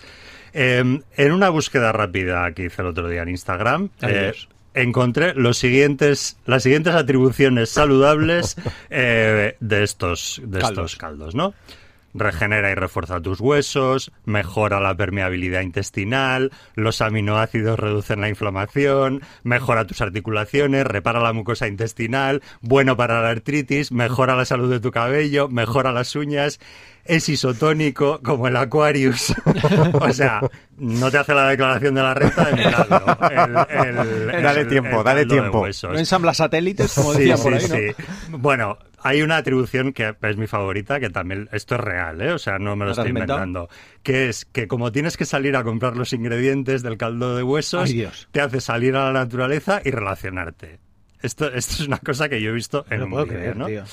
Eh, 0.53 1.01
en 1.17 1.31
una 1.31 1.49
búsqueda 1.49 1.91
rápida 1.91 2.51
que 2.53 2.65
hice 2.65 2.81
el 2.81 2.89
otro 2.89 3.07
día 3.09 3.23
en 3.23 3.29
Instagram, 3.29 3.89
eh, 4.01 4.33
encontré 4.73 5.33
los 5.33 5.57
siguientes, 5.57 6.37
las 6.45 6.63
siguientes 6.63 6.93
atribuciones 6.93 7.69
saludables 7.69 8.55
eh, 8.89 9.55
de 9.59 9.83
estos, 9.83 10.41
de 10.43 10.59
Caldos. 10.59 10.91
estos 10.91 10.95
caldos, 10.97 11.35
¿no? 11.35 11.53
Regenera 12.13 12.69
y 12.71 12.75
refuerza 12.75 13.19
tus 13.21 13.39
huesos, 13.39 14.11
mejora 14.25 14.79
la 14.79 14.95
permeabilidad 14.95 15.61
intestinal, 15.61 16.51
los 16.75 17.01
aminoácidos 17.01 17.79
reducen 17.79 18.21
la 18.21 18.29
inflamación, 18.29 19.21
mejora 19.43 19.85
tus 19.85 20.01
articulaciones, 20.01 20.85
repara 20.85 21.19
la 21.19 21.33
mucosa 21.33 21.67
intestinal, 21.67 22.41
bueno 22.61 22.95
para 22.97 23.21
la 23.21 23.29
artritis, 23.29 23.91
mejora 23.91 24.35
la 24.35 24.45
salud 24.45 24.69
de 24.71 24.79
tu 24.79 24.91
cabello, 24.91 25.49
mejora 25.49 25.91
las 25.91 26.15
uñas, 26.15 26.59
es 27.05 27.27
isotónico 27.29 28.21
como 28.23 28.47
el 28.47 28.55
Aquarius. 28.57 29.33
o 29.93 30.13
sea, 30.13 30.39
no 30.77 31.11
te 31.11 31.17
hace 31.17 31.33
la 31.33 31.49
declaración 31.49 31.95
de 31.95 32.01
la 32.01 32.13
renta 32.13 32.45
de 32.45 32.53
milagro. 32.55 33.17
El- 33.29 33.87
el- 34.35 34.43
Dale 34.43 34.65
tiempo, 34.65 34.99
el 34.99 35.03
dale 35.03 35.25
tiempo. 35.25 35.65
No 35.83 35.97
ensambla 35.99 36.33
satélites, 36.33 36.93
como 36.93 37.13
Sí, 37.13 37.19
decía 37.19 37.37
sí, 37.37 37.43
por 37.43 37.53
ahí, 37.53 37.67
¿no? 37.67 37.75
sí. 37.75 38.05
Bueno, 38.29 38.77
hay 39.03 39.21
una 39.21 39.37
atribución 39.37 39.93
que 39.93 40.15
es 40.21 40.37
mi 40.37 40.47
favorita, 40.47 40.99
que 40.99 41.09
también, 41.09 41.49
esto 41.51 41.75
es 41.75 41.81
real, 41.81 42.21
¿eh? 42.21 42.31
O 42.31 42.39
sea, 42.39 42.57
no 42.57 42.75
me 42.75 42.85
lo 42.85 42.85
¿Lo 42.85 42.91
has 42.91 42.97
estoy 42.99 43.09
inventando. 43.09 43.69
Que 44.01 44.29
es 44.29 44.45
que 44.45 44.67
como 44.67 44.91
tienes 44.91 45.17
que 45.17 45.25
salir 45.25 45.55
a 45.55 45.63
comprar 45.63 45.97
los 45.97 46.13
ingredientes 46.13 46.83
del 46.83 46.97
caldo 46.97 47.35
de 47.35 47.43
huesos, 47.43 47.89
Ay, 47.89 48.09
te 48.31 48.41
hace 48.41 48.61
salir 48.61 48.95
a 48.95 49.05
la 49.05 49.13
naturaleza 49.13 49.81
y 49.83 49.91
relacionarte. 49.91 50.79
Esto, 51.21 51.51
esto 51.53 51.73
es 51.83 51.87
una 51.87 51.99
cosa 51.99 52.29
que 52.29 52.41
yo 52.41 52.51
he 52.51 52.53
visto 52.53 52.85
en 52.89 52.99
No 52.99 53.05
un 53.05 53.11
puedo 53.11 53.27
creer, 53.27 53.55
¿no? 53.55 53.67
tío. 53.67 53.83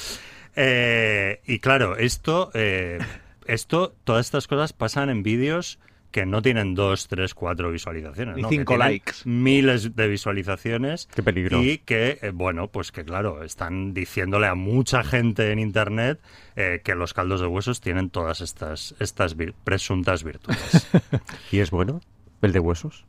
Eh, 0.57 1.41
y 1.47 1.59
claro, 1.61 1.97
esto, 1.97 2.51
eh, 2.55 2.99
esto, 3.47 3.95
todas 4.05 4.27
estas 4.27 4.47
cosas 4.47 4.73
pasan 4.73 5.11
en 5.11 5.23
vídeos 5.23 5.79
que 6.11 6.27
no 6.27 6.43
tienen 6.43 6.75
dos, 6.75 7.09
tres, 7.09 7.35
cuatro 7.35 7.71
visualizaciones. 7.71 8.37
Ni 8.37 8.43
¿no? 8.43 8.49
Que 8.49 8.57
cinco 8.57 8.77
likes. 8.77 9.13
Miles 9.25 9.95
de 9.95 10.09
visualizaciones. 10.09 11.09
Qué 11.15 11.23
peligro. 11.23 11.63
Y 11.63 11.79
que, 11.79 12.19
eh, 12.23 12.31
bueno, 12.33 12.69
pues 12.69 12.93
que 12.93 13.05
claro, 13.05 13.43
están 13.45 13.95
diciéndole 13.95 14.47
a 14.47 14.55
mucha 14.55 15.03
gente 15.05 15.53
en 15.53 15.59
Internet 15.59 16.21
eh, 16.57 16.81
que 16.85 16.95
los 16.95 17.15
caldos 17.15 17.41
de 17.41 17.47
huesos 17.47 17.81
tienen 17.81 18.11
todas 18.11 18.41
estas, 18.41 18.95
estas 19.01 19.37
vir- 19.37 19.55
presuntas 19.65 20.25
virtudes. 20.25 20.89
¿Y 21.53 21.59
es 21.61 21.71
bueno? 21.71 22.01
¿El 22.43 22.53
de 22.53 22.59
huesos? 22.61 23.05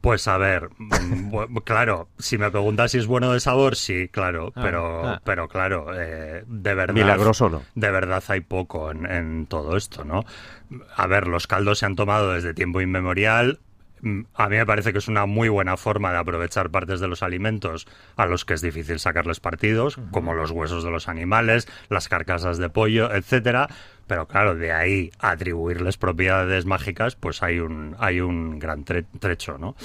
Pues 0.00 0.26
a 0.28 0.38
ver, 0.38 0.70
mm, 0.78 1.30
bu- 1.30 1.62
claro, 1.64 2.08
si 2.18 2.38
me 2.38 2.50
preguntas 2.50 2.90
si 2.92 2.98
es 2.98 3.06
bueno 3.06 3.32
de 3.32 3.40
sabor, 3.40 3.76
sí, 3.76 4.08
claro, 4.08 4.52
Ah, 4.56 4.60
pero, 4.62 5.08
ah. 5.08 5.20
pero 5.24 5.46
claro, 5.48 5.88
eh, 5.94 6.42
de 6.46 6.74
verdad. 6.74 6.94
Milagroso 6.94 7.50
no. 7.50 7.62
De 7.74 7.90
verdad 7.90 8.22
hay 8.28 8.40
poco 8.40 8.90
en, 8.90 9.04
en 9.04 9.46
todo 9.46 9.76
esto, 9.76 10.04
¿no? 10.04 10.24
A 10.96 11.06
ver, 11.06 11.26
los 11.28 11.46
caldos 11.46 11.80
se 11.80 11.86
han 11.86 11.96
tomado 11.96 12.32
desde 12.32 12.54
tiempo 12.54 12.80
inmemorial. 12.80 13.60
Mm, 14.02 14.22
A 14.34 14.48
mí 14.48 14.56
me 14.56 14.66
parece 14.66 14.92
que 14.92 14.98
es 14.98 15.08
una 15.08 15.26
muy 15.26 15.48
buena 15.48 15.76
forma 15.76 16.10
de 16.12 16.18
aprovechar 16.18 16.70
partes 16.70 17.00
de 17.00 17.08
los 17.08 17.22
alimentos 17.22 17.86
a 18.16 18.26
los 18.26 18.44
que 18.44 18.54
es 18.54 18.62
difícil 18.62 18.98
sacarles 18.98 19.40
partidos, 19.40 19.98
como 20.10 20.34
los 20.34 20.50
huesos 20.50 20.84
de 20.84 20.90
los 20.90 21.08
animales, 21.08 21.68
las 21.88 22.08
carcasas 22.08 22.58
de 22.58 22.70
pollo, 22.70 23.12
etcétera. 23.14 23.68
Pero 24.06 24.26
claro, 24.26 24.54
de 24.56 24.72
ahí 24.72 25.10
atribuirles 25.20 25.96
propiedades 25.96 26.66
mágicas, 26.66 27.14
pues 27.14 27.42
hay 27.42 27.60
un, 27.60 27.94
hay 27.98 28.20
un 28.20 28.58
gran 28.58 28.84
tre- 28.84 29.06
trecho, 29.20 29.58
¿no? 29.58 29.76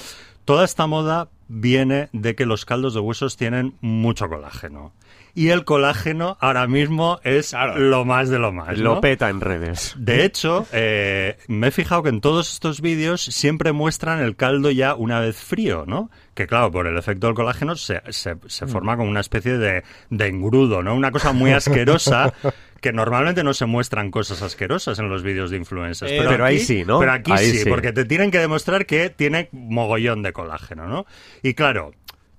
toda 0.44 0.64
esta 0.64 0.86
moda 0.86 1.28
viene 1.48 2.08
de 2.12 2.36
que 2.36 2.46
los 2.46 2.64
caldos 2.64 2.94
de 2.94 3.00
huesos 3.00 3.36
tienen 3.36 3.74
mucho 3.80 4.28
colágeno. 4.28 4.92
Y 5.36 5.50
el 5.50 5.66
colágeno 5.66 6.38
ahora 6.40 6.66
mismo 6.66 7.20
es 7.22 7.54
lo 7.76 8.06
más 8.06 8.30
de 8.30 8.38
lo 8.38 8.52
más. 8.52 8.78
Lo 8.78 9.02
peta 9.02 9.28
en 9.28 9.42
redes. 9.42 9.94
De 9.98 10.24
hecho, 10.24 10.66
eh, 10.72 11.36
me 11.46 11.66
he 11.68 11.70
fijado 11.70 12.02
que 12.02 12.08
en 12.08 12.22
todos 12.22 12.50
estos 12.54 12.80
vídeos 12.80 13.20
siempre 13.22 13.72
muestran 13.72 14.20
el 14.20 14.34
caldo 14.34 14.70
ya 14.70 14.94
una 14.94 15.20
vez 15.20 15.36
frío, 15.36 15.84
¿no? 15.86 16.10
Que 16.32 16.46
claro, 16.46 16.70
por 16.70 16.86
el 16.86 16.96
efecto 16.96 17.26
del 17.26 17.36
colágeno 17.36 17.76
se, 17.76 18.00
se- 18.12 18.36
se 18.46 18.66
forma 18.66 18.96
como 18.96 19.10
una 19.10 19.20
especie 19.20 19.58
de, 19.58 19.84
de 20.08 20.26
engrudo, 20.26 20.82
¿no? 20.82 20.94
Una 20.94 21.10
cosa 21.12 21.34
muy 21.34 21.52
asquerosa 21.52 22.32
que 22.80 22.94
normalmente 22.94 23.44
no 23.44 23.52
se 23.52 23.66
muestran 23.66 24.10
cosas 24.10 24.40
asquerosas 24.40 24.98
en 24.98 25.10
los 25.10 25.22
vídeos 25.22 25.50
de 25.50 25.58
influencers. 25.58 26.12
Eh, 26.12 26.24
pero 26.26 26.46
ahí 26.46 26.60
sí, 26.60 26.82
¿no? 26.86 26.98
Pero 26.98 27.12
aquí 27.12 27.36
sí, 27.36 27.58
sí. 27.58 27.68
porque 27.68 27.92
te 27.92 28.06
tienen 28.06 28.30
que 28.30 28.38
demostrar 28.38 28.86
que 28.86 29.10
tiene 29.10 29.50
mogollón 29.52 30.22
de 30.22 30.32
colágeno, 30.32 30.86
¿no? 30.86 31.04
Y 31.42 31.52
claro, 31.52 31.92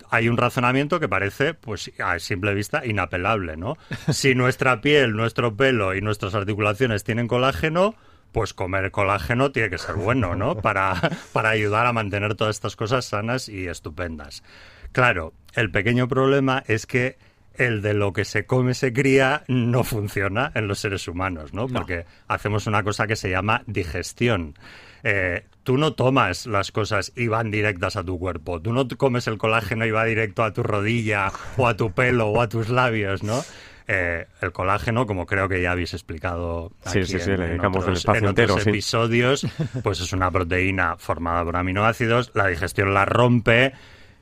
hay 0.10 0.30
un 0.30 0.38
razonamiento 0.38 1.00
que 1.00 1.10
parece, 1.10 1.54
pues 1.54 1.92
a 2.00 2.20
simple 2.20 2.54
vista, 2.54 2.86
inapelable, 2.86 3.58
¿no? 3.58 3.78
Si 4.12 4.36
nuestra 4.36 4.82
piel, 4.82 5.14
nuestro 5.14 5.56
pelo 5.56 5.96
y 5.96 6.02
nuestras 6.02 6.36
articulaciones 6.36 7.04
tienen 7.04 7.28
colágeno, 7.28 7.96
pues 8.32 8.54
comer 8.54 8.92
colágeno 8.92 9.52
tiene 9.52 9.70
que 9.70 9.78
ser 9.78 9.96
bueno, 9.96 10.36
¿no? 10.36 10.56
Para, 10.62 10.94
para 11.34 11.50
ayudar 11.50 11.86
a 11.86 11.94
mantener 11.94 12.36
todas 12.36 12.56
estas 12.56 12.76
cosas 12.76 13.06
sanas 13.06 13.50
y 13.50 13.68
estupendas. 13.68 14.44
Claro, 14.92 15.34
el 15.54 15.72
pequeño 15.72 16.08
problema 16.08 16.64
es 16.68 16.86
que 16.86 17.18
el 17.58 17.82
de 17.82 17.94
lo 17.94 18.14
que 18.14 18.26
se 18.26 18.46
come 18.46 18.74
se 18.74 18.94
cría 18.94 19.44
no 19.48 19.84
funciona 19.84 20.52
en 20.56 20.68
los 20.68 20.80
seres 20.80 21.08
humanos, 21.08 21.54
¿no? 21.54 21.68
Porque 21.68 22.06
hacemos 22.28 22.68
una 22.68 22.84
cosa 22.84 23.08
que 23.08 23.16
se 23.16 23.30
llama 23.30 23.64
digestión. 23.66 24.56
Eh, 25.04 25.46
tú 25.64 25.78
no 25.78 25.94
tomas 25.94 26.46
las 26.46 26.72
cosas 26.72 27.12
y 27.16 27.28
van 27.28 27.52
directas 27.52 27.96
a 27.96 28.04
tu 28.04 28.20
cuerpo. 28.20 28.62
Tú 28.62 28.74
no 28.74 28.88
comes 28.88 29.28
el 29.28 29.38
colágeno 29.38 29.86
y 29.86 29.92
va 29.92 30.06
directo 30.06 30.44
a 30.44 30.54
tu 30.54 30.64
rodilla 30.64 31.32
o 31.58 31.68
a 31.68 31.76
tu 31.76 31.92
pelo 31.92 32.28
o 32.28 32.42
a 32.42 32.50
tus 32.50 32.70
labios, 32.70 33.24
¿no? 33.24 33.44
Eh, 33.90 34.26
el 34.42 34.52
colágeno, 34.52 35.08
como 35.08 35.26
creo 35.26 35.48
que 35.48 35.62
ya 35.62 35.72
habéis 35.72 35.94
explicado 35.94 36.74
Sí, 36.86 37.00
aquí 37.00 37.06
sí, 37.06 37.20
sí, 37.20 37.32
en, 37.32 37.40
le 37.40 37.56
el 37.56 37.66
otros, 37.66 38.00
espacio 38.00 38.20
en 38.20 38.28
otros 38.28 38.50
entero, 38.50 38.60
sí. 38.60 38.70
episodios, 38.70 39.48
pues 39.84 40.02
es 40.02 40.12
una 40.12 40.30
proteína 40.30 40.98
formada 40.98 41.46
por 41.46 41.56
aminoácidos, 41.56 42.32
la 42.34 42.48
digestión 42.48 42.94
la 42.94 43.06
rompe 43.06 43.72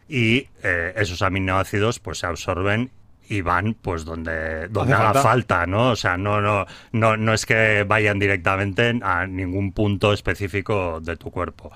y 0.07 0.49
eh, 0.61 0.93
esos 0.97 1.23
aminoácidos 1.23 1.99
pues 1.99 2.19
se 2.19 2.27
absorben 2.27 2.91
y 3.29 3.41
van 3.41 3.75
pues 3.81 4.05
donde 4.05 4.67
donde 4.67 4.93
haga 4.93 5.13
falta. 5.13 5.21
falta, 5.21 5.65
¿no? 5.65 5.91
O 5.91 5.95
sea, 5.95 6.17
no 6.17 6.41
no 6.41 6.65
no 6.91 7.17
no 7.17 7.33
es 7.33 7.45
que 7.45 7.83
vayan 7.83 8.19
directamente 8.19 8.99
a 9.01 9.25
ningún 9.27 9.71
punto 9.71 10.13
específico 10.13 10.99
de 11.01 11.17
tu 11.17 11.31
cuerpo. 11.31 11.71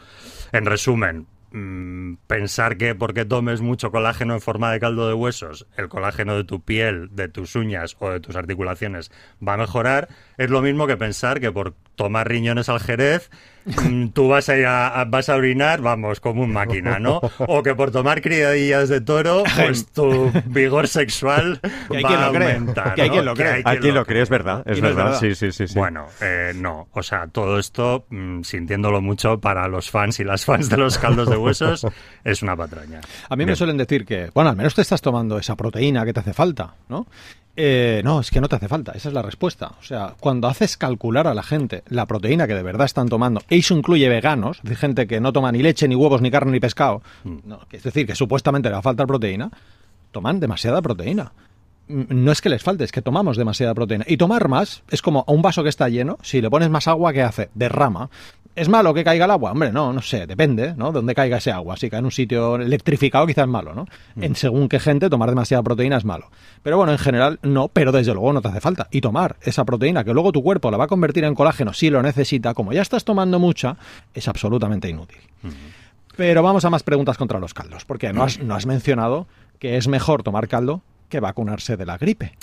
En 0.51 0.65
resumen, 0.65 1.27
mm, 1.51 2.15
pensar 2.27 2.77
que 2.77 2.96
porque 2.96 3.25
tomes 3.25 3.62
mucho 3.62 3.91
colágeno 3.91 4.34
en 4.34 4.41
forma 4.41 4.72
de 4.72 4.79
caldo 4.79 5.08
de 5.08 5.13
huesos, 5.13 5.68
el 5.77 5.89
colágeno 5.89 6.36
de 6.36 6.44
tu 6.44 6.62
piel, 6.62 7.10
de 7.12 7.27
tus 7.27 7.56
uñas 7.56 7.96
o 8.00 8.10
de 8.10 8.20
tus 8.20 8.36
articulaciones 8.36 9.12
va 9.46 9.53
a 9.53 9.58
mejorar, 9.58 10.10
es 10.38 10.50
lo 10.50 10.62
mismo 10.62 10.88
que 10.88 10.98
pensar 10.98 11.39
que 11.39 11.51
por 11.51 11.75
tomar 12.00 12.27
riñones 12.29 12.70
al 12.70 12.79
jerez 12.79 13.29
mm, 13.65 14.08
tú 14.10 14.29
vas 14.29 14.48
a 14.48 14.56
ir 14.58 14.65
a, 14.65 14.88
a- 15.01 15.06
vas 15.06 15.27
a 15.27 15.36
orinar, 15.36 15.82
vamos, 15.82 16.22
como 16.22 16.44
un 16.44 16.53
máquina, 16.53 16.98
¿no? 16.98 17.20
O 17.39 17.62
que 17.62 17.75
por 17.75 17.91
tomar 17.91 18.22
criadillas 18.22 18.88
de 18.88 19.01
toro, 19.01 19.44
pues 19.56 19.86
tu 19.91 20.32
vigor 20.46 20.88
sexual 20.88 21.60
Que 21.91 21.98
hay 21.98 22.03
va 22.03 22.10
quien 22.10 22.20
a 22.22 22.25
lo 22.27 22.34
cree, 22.34 22.53
aumentar. 22.53 22.96
que 22.96 23.01
hay 23.01 23.08
¿no? 23.10 23.13
quien 23.13 23.25
lo 23.25 23.34
cree. 23.36 23.48
hay 23.51 23.63
quien 23.63 23.77
Aquí 23.77 23.88
lo 23.91 24.06
cree. 24.06 24.15
crees, 24.15 24.29
¿verdad? 24.29 24.63
Es 24.65 24.77
Y 24.77 24.82
no 24.82 24.88
es 24.88 24.96
verdad. 24.96 25.12
verdad. 25.12 25.20
Sí, 25.20 25.36
sí, 25.36 25.51
sí, 25.51 25.68
sí. 25.68 25.77
Bueno, 25.77 26.08
eh, 26.22 26.53
no. 26.56 26.88
O 26.94 27.03
sea, 27.03 27.27
todo 27.27 27.60
esto, 27.60 28.06
mm, 28.10 28.44
sintiéndolo 28.44 29.01
mucho 29.01 29.39
para 29.41 29.68
los 29.68 29.91
fans 29.91 30.20
y 30.22 30.24
las 30.24 30.46
fans 30.46 30.70
de 30.70 30.77
los 30.77 30.98
caldos 30.98 31.29
de 31.29 31.36
huesos, 31.38 31.86
es 32.24 32.41
una 32.41 32.56
patraña. 32.56 33.01
A 33.29 33.36
mí 33.36 33.46
me 33.46 33.56
suelen 33.58 33.75
decir 33.77 34.06
que, 34.06 34.29
bueno, 34.34 34.50
al 34.51 34.56
menos 34.56 34.74
te 34.74 34.82
estás 34.82 35.01
tomando 35.01 35.38
esa 35.38 35.56
proteína 35.58 36.06
que 36.06 36.13
te 36.13 36.22
hace 36.22 36.34
falta, 36.34 36.75
¿no? 36.88 37.06
Eh, 37.56 38.01
no, 38.06 38.22
es 38.22 38.32
que 38.32 38.39
no 38.39 38.48
te 38.48 38.56
hace 38.56 38.68
falta, 38.68 38.94
esa 38.94 39.10
es 39.10 39.13
la 39.13 39.22
respuesta. 39.22 39.74
O 39.79 39.84
sea, 39.84 40.15
cuando 40.20 40.48
haces 40.48 40.77
calcular 40.77 41.27
a 41.27 41.34
la 41.34 41.44
gente 41.44 41.84
la 41.89 42.06
proteína 42.06 42.48
que 42.48 42.56
de 42.56 42.63
verdad 42.63 42.86
están 42.86 43.10
tomando, 43.10 43.41
e 43.50 43.58
eso 43.58 43.75
incluye 43.75 44.08
veganos, 44.08 44.62
decir, 44.63 44.77
gente 44.77 45.08
que 45.08 45.20
no 45.20 45.34
toma 45.34 45.51
ni 45.51 45.62
leche, 45.62 45.88
ni 45.88 45.96
huevos, 45.96 46.22
ni 46.22 46.32
carne, 46.32 46.51
ni 46.53 46.60
pescado, 46.60 47.01
no, 47.24 47.60
que 47.68 47.77
es 47.77 47.84
decir, 47.84 48.08
que 48.08 48.15
supuestamente 48.15 48.70
le 48.70 48.74
va 48.74 48.79
a 48.79 48.84
faltar 48.84 49.08
proteína, 49.08 49.51
toman 50.12 50.39
demasiada 50.39 50.82
proteína. 50.82 51.34
Mm, 51.89 52.24
No 52.24 52.31
es 52.31 52.39
que 52.41 52.50
les 52.50 52.63
falte, 52.63 52.84
es 52.86 52.91
que 52.91 53.01
tomamos 53.01 53.36
demasiada 53.36 53.74
proteína. 53.74 54.05
Y 54.08 54.15
tomar 54.17 54.48
más 54.48 54.84
es 54.89 55.01
como 55.01 55.25
a 55.27 55.31
un 55.31 55.41
vaso 55.41 55.63
que 55.63 55.69
está 55.69 55.89
lleno, 55.89 56.17
si 56.22 56.39
le 56.41 56.50
pones 56.50 56.69
más 56.69 56.88
agua, 56.88 57.12
¿qué 57.12 57.22
hace? 57.24 57.50
Derrama. 57.55 58.10
¿Es 58.55 58.67
malo 58.67 58.93
que 58.93 59.03
caiga 59.03 59.25
el 59.25 59.31
agua? 59.31 59.51
Hombre, 59.51 59.72
no, 59.72 59.93
no 59.93 60.01
sé, 60.01 60.27
depende, 60.27 60.74
¿no? 60.75 60.88
De 60.88 60.93
dónde 60.93 61.15
caiga 61.15 61.38
ese 61.38 61.51
agua. 61.51 61.77
Si 61.77 61.89
cae 61.89 62.00
en 62.00 62.05
un 62.05 62.12
sitio 62.12 62.55
electrificado, 62.58 63.25
quizás 63.25 63.43
es 63.43 63.50
malo, 63.50 63.74
¿no? 63.74 63.86
En 64.19 64.36
según 64.36 64.67
qué 64.67 64.79
gente, 64.79 65.10
tomar 65.10 65.29
demasiada 65.29 65.63
proteína 65.63 65.98
es 65.98 66.03
malo. 66.03 66.29
Pero 66.62 66.75
bueno, 66.75 66.91
en 66.91 66.98
general, 66.98 67.39
no, 67.41 67.69
pero 67.69 67.91
desde 67.91 68.12
luego 68.13 68.34
no 68.34 68.41
te 68.41 68.50
hace 68.50 68.60
falta. 68.60 68.88
Y 68.91 69.01
tomar 69.01 69.38
esa 69.43 69.63
proteína 69.65 70.03
que 70.03 70.13
luego 70.13 70.31
tu 70.31 70.43
cuerpo 70.43 70.72
la 70.72 70.77
va 70.77 70.86
a 70.86 70.88
convertir 70.88 71.24
en 71.24 71.36
colágeno 71.36 71.74
si 71.74 71.89
lo 71.89 72.01
necesita, 72.01 72.53
como 72.53 72.74
ya 72.74 72.81
estás 72.81 73.05
tomando 73.05 73.39
mucha, 73.39 73.77
es 74.13 74.27
absolutamente 74.27 74.89
inútil. 74.89 75.19
Pero 76.17 76.43
vamos 76.43 76.65
a 76.65 76.69
más 76.69 76.84
preguntas 76.84 77.17
contra 77.17 77.39
los 77.39 77.53
caldos, 77.53 77.86
porque 77.86 78.12
no 78.12 78.24
has, 78.24 78.39
no 78.39 78.55
has 78.55 78.65
mencionado 78.65 79.27
que 79.60 79.77
es 79.77 79.88
mejor 79.88 80.22
tomar 80.24 80.48
caldo 80.50 80.81
que 81.09 81.19
vacunarse 81.19 81.75
de 81.77 81.85
la 81.85 81.97
gripe. 81.97 82.33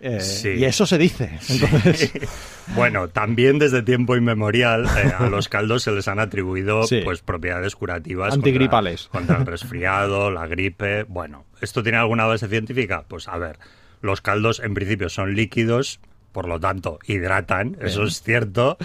Eh, 0.00 0.20
Sí. 0.20 0.48
Y 0.50 0.64
eso 0.64 0.84
se 0.86 0.98
dice. 0.98 1.38
Entonces, 1.48 2.12
Bueno, 2.74 3.08
también 3.08 3.58
desde 3.58 3.82
tiempo 3.82 4.16
inmemorial 4.16 4.86
eh, 4.86 5.12
a 5.16 5.28
los 5.28 5.48
caldos 5.48 5.82
se 5.84 5.92
les 5.92 6.08
han 6.08 6.18
atribuido 6.18 6.82
Sí. 6.84 7.00
pues 7.04 7.22
propiedades 7.22 7.76
curativas 7.76 8.34
Antigripales. 8.34 9.08
contra, 9.08 9.36
contra 9.36 9.40
el 9.42 9.46
resfriado, 9.60 10.30
la 10.30 10.46
gripe. 10.46 11.04
Bueno, 11.04 11.44
¿esto 11.60 11.82
tiene 11.82 11.98
alguna 11.98 12.26
base 12.26 12.48
científica? 12.48 13.04
Pues 13.06 13.28
a 13.28 13.38
ver, 13.38 13.58
los 14.02 14.20
caldos 14.20 14.60
en 14.60 14.74
principio 14.74 15.08
son 15.08 15.34
líquidos, 15.34 16.00
por 16.32 16.48
lo 16.48 16.58
tanto 16.60 16.98
hidratan, 17.06 17.76
eso 17.80 18.02
es 18.04 18.20
cierto. 18.22 18.76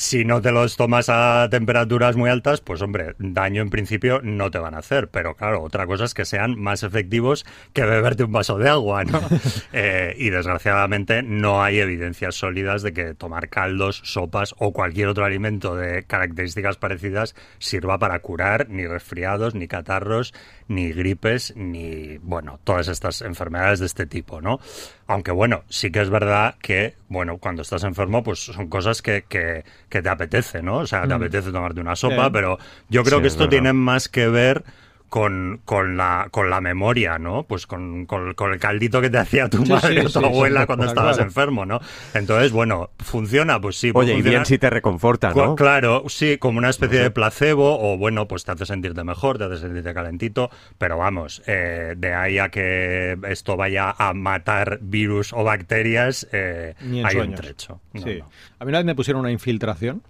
Si 0.00 0.24
no 0.24 0.40
te 0.40 0.52
los 0.52 0.76
tomas 0.76 1.08
a 1.08 1.48
temperaturas 1.50 2.14
muy 2.14 2.30
altas, 2.30 2.60
pues 2.60 2.80
hombre, 2.82 3.16
daño 3.18 3.62
en 3.62 3.68
principio 3.68 4.20
no 4.22 4.48
te 4.48 4.60
van 4.60 4.74
a 4.74 4.78
hacer. 4.78 5.08
Pero 5.08 5.34
claro, 5.34 5.60
otra 5.60 5.88
cosa 5.88 6.04
es 6.04 6.14
que 6.14 6.24
sean 6.24 6.56
más 6.56 6.84
efectivos 6.84 7.44
que 7.72 7.82
beberte 7.82 8.22
un 8.22 8.30
vaso 8.30 8.58
de 8.58 8.68
agua, 8.68 9.02
¿no? 9.02 9.20
Eh, 9.72 10.14
y 10.16 10.30
desgraciadamente 10.30 11.22
no 11.22 11.62
hay 11.62 11.80
evidencias 11.80 12.36
sólidas 12.36 12.82
de 12.82 12.92
que 12.92 13.14
tomar 13.14 13.48
caldos, 13.48 14.00
sopas 14.04 14.54
o 14.58 14.72
cualquier 14.72 15.08
otro 15.08 15.24
alimento 15.24 15.76
de 15.76 16.04
características 16.04 16.76
parecidas 16.76 17.34
sirva 17.58 17.98
para 17.98 18.18
curar 18.20 18.68
ni 18.70 18.86
resfriados, 18.86 19.54
ni 19.54 19.68
catarros, 19.68 20.32
ni 20.68 20.92
gripes, 20.92 21.54
ni, 21.56 22.18
bueno, 22.18 22.60
todas 22.62 22.88
estas 22.88 23.22
enfermedades 23.22 23.80
de 23.80 23.86
este 23.86 24.06
tipo, 24.06 24.40
¿no? 24.40 24.60
Aunque 25.06 25.32
bueno, 25.32 25.64
sí 25.68 25.90
que 25.90 26.02
es 26.02 26.10
verdad 26.10 26.56
que, 26.60 26.96
bueno, 27.08 27.38
cuando 27.38 27.62
estás 27.62 27.82
enfermo, 27.84 28.22
pues 28.22 28.40
son 28.40 28.68
cosas 28.68 29.00
que, 29.00 29.24
que, 29.26 29.64
que 29.88 30.02
te 30.02 30.08
apetece, 30.08 30.62
¿no? 30.62 30.78
O 30.78 30.86
sea, 30.86 31.06
te 31.06 31.14
apetece 31.14 31.50
tomarte 31.52 31.80
una 31.80 31.96
sopa, 31.96 32.26
Sí. 32.26 32.30
pero 32.32 32.58
yo 32.88 33.02
creo 33.04 33.18
Sí, 33.18 33.22
que 33.22 33.28
es 33.28 33.34
esto 33.34 33.48
tiene 33.48 33.72
más 33.72 34.08
que 34.08 34.28
ver 34.28 34.64
con, 35.08 35.60
con, 35.64 35.96
la, 35.96 36.28
con 36.30 36.50
la 36.50 36.60
memoria, 36.60 37.18
¿no? 37.18 37.44
Pues 37.44 37.66
con, 37.66 38.04
con- 38.06 38.34
con 38.34 38.52
el 38.52 38.58
caldito 38.60 39.00
que 39.00 39.08
te 39.10 39.18
hacía 39.18 39.48
tu 39.48 39.64
Sí, 39.64 39.72
madre 39.72 40.00
sí, 40.00 40.06
o 40.06 40.10
tu 40.10 40.20
sí, 40.20 40.24
abuela 40.26 40.66
cuando 40.66 40.84
estabas 40.86 41.16
claro. 41.16 41.28
enfermo, 41.28 41.64
¿no? 41.66 41.80
Entonces, 42.14 42.52
bueno, 42.52 42.90
¿funciona? 42.98 43.60
Pues 43.60 43.76
sí. 43.76 43.90
Oye, 43.94 44.14
y 44.14 44.22
bien 44.22 44.44
si 44.44 44.58
te 44.58 44.68
reconforta, 44.70 45.32
¿no? 45.32 45.56
Claro, 45.56 46.04
sí, 46.08 46.36
como 46.38 46.58
una 46.58 46.68
especie 46.70 46.98
de 47.00 47.10
placebo, 47.10 47.78
o 47.80 47.96
bueno, 47.96 48.28
pues 48.28 48.44
te 48.44 48.52
hace 48.52 48.66
sentirte 48.66 49.02
mejor, 49.04 49.38
te 49.38 49.44
hace 49.44 49.56
sentirte 49.58 49.94
calentito, 49.94 50.50
pero 50.76 50.98
vamos, 50.98 51.42
eh, 51.46 51.94
de 51.96 52.14
ahí 52.14 52.38
a 52.38 52.50
que 52.50 53.16
esto 53.28 53.56
vaya 53.56 53.94
a 53.96 54.12
matar 54.14 54.78
virus 54.82 55.32
o 55.32 55.42
bacterias, 55.44 56.26
eh, 56.32 56.74
Ni 56.82 57.00
en 57.00 57.06
hay 57.06 57.16
un 57.16 57.34
trecho. 57.34 57.80
No. 57.94 58.02
A 58.02 58.64
mí 58.64 58.68
una 58.68 58.78
vez 58.78 58.84
me 58.84 58.94
pusieron 58.94 59.20
una 59.20 59.32
infiltración. 59.32 60.02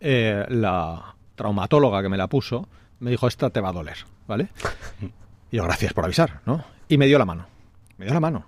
eh, 0.00 0.44
la 0.48 1.14
traumatóloga 1.34 2.02
que 2.02 2.08
me 2.08 2.16
la 2.16 2.26
puso 2.28 2.68
me 3.00 3.10
dijo, 3.10 3.26
esta 3.28 3.50
te 3.50 3.60
va 3.60 3.70
a 3.70 3.72
doler, 3.72 3.96
¿vale? 4.26 4.48
Y 5.50 5.56
yo, 5.56 5.64
gracias 5.64 5.92
por 5.92 6.04
avisar, 6.04 6.40
¿no? 6.46 6.64
Y 6.88 6.98
me 6.98 7.06
dio 7.06 7.18
la 7.18 7.24
mano. 7.24 7.46
Me 7.96 8.04
dio 8.04 8.14
la 8.14 8.20
mano. 8.20 8.46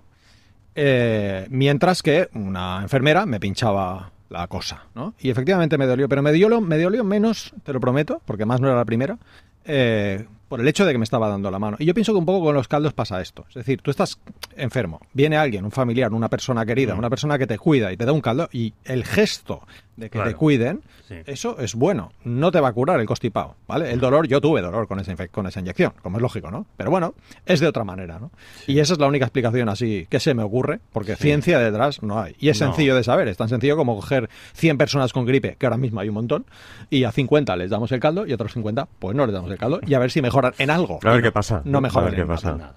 Eh, 0.75 1.47
mientras 1.49 2.01
que 2.01 2.29
una 2.33 2.81
enfermera 2.81 3.25
me 3.25 3.39
pinchaba 3.39 4.11
la 4.29 4.47
cosa, 4.47 4.85
¿no? 4.95 5.13
Y 5.19 5.29
efectivamente 5.29 5.77
me 5.77 5.85
dolió, 5.85 6.07
pero 6.07 6.21
me 6.21 6.31
dolió, 6.31 6.61
me 6.61 6.77
dolió 6.77 7.03
menos, 7.03 7.53
te 7.63 7.73
lo 7.73 7.79
prometo, 7.79 8.21
porque 8.25 8.45
más 8.45 8.61
no 8.61 8.67
era 8.67 8.77
la 8.77 8.85
primera, 8.85 9.17
eh, 9.65 10.25
por 10.51 10.59
el 10.59 10.67
hecho 10.67 10.85
de 10.85 10.91
que 10.91 10.97
me 10.97 11.05
estaba 11.05 11.29
dando 11.29 11.49
la 11.49 11.59
mano. 11.59 11.77
Y 11.79 11.85
yo 11.85 11.93
pienso 11.93 12.11
que 12.11 12.19
un 12.19 12.25
poco 12.25 12.43
con 12.43 12.53
los 12.53 12.67
caldos 12.67 12.91
pasa 12.91 13.21
esto. 13.21 13.45
Es 13.47 13.55
decir, 13.55 13.81
tú 13.81 13.89
estás 13.89 14.19
enfermo, 14.57 14.99
viene 15.13 15.37
alguien, 15.37 15.63
un 15.63 15.71
familiar, 15.71 16.11
una 16.11 16.27
persona 16.27 16.65
querida, 16.65 16.93
Mm. 16.93 16.99
una 16.99 17.09
persona 17.09 17.37
que 17.37 17.47
te 17.47 17.57
cuida 17.57 17.89
y 17.93 17.95
te 17.95 18.03
da 18.05 18.11
un 18.11 18.19
caldo, 18.19 18.49
y 18.51 18.73
el 18.83 19.05
gesto 19.05 19.61
de 19.95 20.09
que 20.09 20.19
te 20.19 20.33
cuiden, 20.35 20.81
Sí. 21.07 21.15
eso 21.25 21.57
es 21.59 21.75
bueno. 21.75 22.11
No 22.25 22.51
te 22.51 22.59
va 22.59 22.69
a 22.69 22.73
curar 22.73 22.99
el 22.99 23.05
constipado, 23.05 23.55
¿vale? 23.67 23.91
El 23.93 23.99
dolor, 24.01 24.27
yo 24.27 24.41
tuve 24.41 24.61
dolor 24.61 24.87
con 24.87 24.99
esa, 24.99 25.15
con 25.27 25.45
esa 25.47 25.59
inyección, 25.61 25.93
como 26.01 26.17
es 26.17 26.21
lógico, 26.21 26.49
¿no? 26.51 26.65
Pero 26.75 26.89
bueno, 26.89 27.13
es 27.45 27.59
de 27.61 27.67
otra 27.67 27.83
manera, 27.85 28.19
¿no? 28.19 28.31
Y 28.67 28.79
esa 28.79 28.93
es 28.93 28.99
la 28.99 29.07
única 29.07 29.25
explicación 29.25 29.69
así 29.69 30.07
que 30.09 30.19
se 30.19 30.33
me 30.33 30.43
ocurre, 30.43 30.79
porque 30.91 31.15
ciencia 31.15 31.59
detrás 31.59 32.01
no 32.03 32.19
hay. 32.19 32.35
Y 32.39 32.49
es 32.49 32.59
No. 32.59 32.67
sencillo 32.67 32.95
de 32.95 33.03
saber, 33.03 33.27
es 33.29 33.37
tan 33.37 33.47
sencillo 33.49 33.77
como 33.77 33.95
coger 33.95 34.29
100 34.53 34.77
personas 34.77 35.13
con 35.13 35.25
gripe, 35.25 35.55
que 35.57 35.65
ahora 35.65 35.77
mismo 35.77 35.99
hay 36.01 36.09
un 36.09 36.15
montón, 36.15 36.45
y 36.89 37.03
a 37.03 37.11
50 37.11 37.55
les 37.55 37.69
damos 37.69 37.91
el 37.91 37.99
caldo 37.99 38.25
y 38.25 38.31
a 38.31 38.35
otros 38.35 38.51
50 38.53 38.87
pues 38.99 39.15
no 39.15 39.25
les 39.25 39.33
damos 39.33 39.49
el 39.51 39.57
caldo, 39.57 39.79
y 39.85 39.93
a 39.93 39.99
ver 39.99 40.11
si 40.11 40.21
mejoran 40.21 40.40
mejorar 40.41 40.53
en 40.57 40.69
algo. 40.69 40.99
A 41.03 41.11
ver 41.11 41.21
qué 41.21 41.31
pasa. 41.31 41.61
No 41.65 41.77
A 41.77 41.81
mejoran 41.81 42.11
ver 42.11 42.15
qué 42.15 42.21
en 42.21 42.57
nada. 42.57 42.75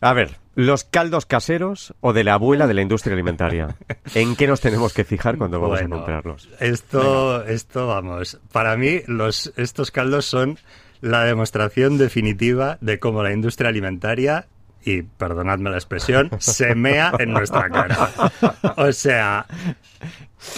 A 0.00 0.12
ver, 0.12 0.36
los 0.54 0.84
caldos 0.84 1.26
caseros 1.26 1.94
o 2.00 2.12
de 2.12 2.22
la 2.22 2.34
abuela 2.34 2.68
de 2.68 2.74
la 2.74 2.82
industria 2.82 3.14
alimentaria. 3.14 3.76
¿En 4.14 4.36
qué 4.36 4.46
nos 4.46 4.60
tenemos 4.60 4.92
que 4.92 5.04
fijar 5.04 5.38
cuando 5.38 5.60
vamos 5.60 5.80
Bueno, 5.80 5.96
a 5.96 5.98
comprarlos? 5.98 6.48
Esto, 6.60 7.44
esto, 7.44 7.88
vamos, 7.88 8.38
para 8.52 8.76
mí 8.76 9.00
los, 9.06 9.52
estos 9.56 9.90
caldos 9.90 10.24
son 10.26 10.58
la 11.00 11.24
demostración 11.24 11.98
definitiva 11.98 12.78
de 12.80 13.00
cómo 13.00 13.22
la 13.22 13.32
industria 13.32 13.70
alimentaria, 13.70 14.46
y 14.84 15.02
perdonadme 15.02 15.70
la 15.70 15.76
expresión, 15.76 16.30
se 16.38 16.74
mea 16.76 17.12
en 17.18 17.32
nuestra 17.32 17.68
cara. 17.68 18.10
O 18.76 18.92
sea, 18.92 19.46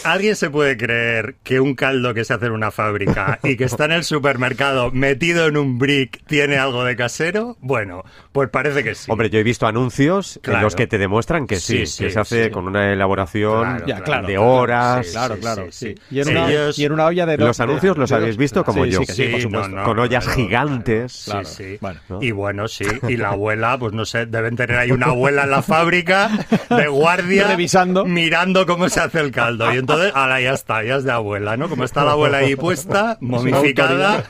¿alguien 0.05 0.37
se 0.37 0.51
puede 0.51 0.77
creer 0.77 1.37
que 1.43 1.61
un 1.61 1.75
caldo 1.75 2.15
que 2.15 2.25
se 2.25 2.35
hace 2.35 2.47
en 2.47 2.53
una 2.53 2.71
fábrica 2.71 3.39
y 3.45 3.57
que 3.57 3.65
está 3.65 3.85
en 3.87 3.93
el 3.93 4.05
supermercado 4.05 4.91
metido 4.91 5.47
en 5.47 5.57
un 5.57 5.79
brick 5.79 6.25
tiene 6.27 6.59
algo 6.59 6.85
de 6.85 6.97
casero? 6.97 7.57
Bueno, 7.61 8.05
pues 8.33 8.49
parece 8.51 8.83
que 8.85 8.95
sí. 8.95 9.11
Hombre, 9.11 9.31
yo 9.31 9.39
he 9.39 9.43
visto 9.43 9.67
anuncios 9.67 10.41
en 10.45 10.61
los 10.61 10.75
que 10.75 10.87
te 10.87 10.99
demuestran 10.99 11.47
que 11.47 11.57
sí, 11.57 11.79
Sí, 11.81 11.87
sí, 11.87 12.05
que 12.05 12.11
se 12.11 12.21
hace 12.21 12.45
sí. 12.47 12.51
con 12.51 12.67
una 12.67 12.93
elaboración 12.93 13.51
Claro, 13.65 13.87
Ya, 13.87 14.01
claro, 14.03 14.27
de 14.27 14.39
horas. 14.39 15.07
Claro, 15.11 15.37
claro. 15.39 15.67
sí, 15.71 15.89
sí. 15.89 15.95
sí. 16.09 16.17
Y, 16.17 16.21
en 16.21 16.29
una, 16.29 16.51
Ellos- 16.51 16.79
y 16.79 16.85
en 16.85 16.93
una 16.93 17.07
olla 17.07 17.27
de 17.27 17.37
dos- 17.37 17.47
Los 17.49 17.61
anuncios 17.61 17.97
los 17.97 18.11
de 18.11 18.17
habéis 18.17 18.37
visto 18.37 18.65
como 18.65 18.85
yo. 18.87 19.01
Sí, 19.01 19.07
que 19.07 19.13
sí, 19.13 19.23
por 19.29 19.37
Sí, 19.41 19.43
supuesto. 19.43 19.69
no, 19.69 19.77
no, 19.77 19.85
con 19.85 19.99
ollas 19.99 20.25
claro, 20.25 20.41
gigantes. 20.41 21.13
Sí, 21.13 21.31
Claro. 21.31 21.47
sí. 21.47 21.79
Bueno. 21.81 22.01
¿no? 22.09 22.23
Y 22.23 22.31
bueno, 22.33 22.69
sí. 22.69 22.85
Y 23.09 23.17
la 23.17 23.29
abuela, 23.33 23.77
pues 23.79 23.93
no 23.93 24.05
sé, 24.05 24.27
deben 24.27 24.57
tener 24.57 24.77
ahí 24.77 24.91
una 24.93 25.07
abuela 25.07 25.45
en 25.45 25.51
la 25.51 25.63
fábrica 25.63 26.31
de 26.69 26.89
guardia. 26.89 27.49
Revisando. 27.49 28.05
Mirando 28.05 28.67
cómo 28.67 28.89
se 28.89 29.01
hace 29.01 29.21
el 29.21 29.31
caldo. 29.31 29.70
Y 29.75 29.79
entonces, 29.79 30.13
ahora 30.15 30.41
ya 30.41 30.53
está, 30.53 30.83
ya 30.83 30.97
es 30.97 31.05
de 31.05 31.13
abuela, 31.13 31.57
¿no? 31.57 31.69
Como 31.69 31.85
está 31.85 32.05
la 32.05 32.13
abuela 32.13 32.39
ahí 32.39 32.57
puesta, 32.57 33.19
momificada, 33.21 34.25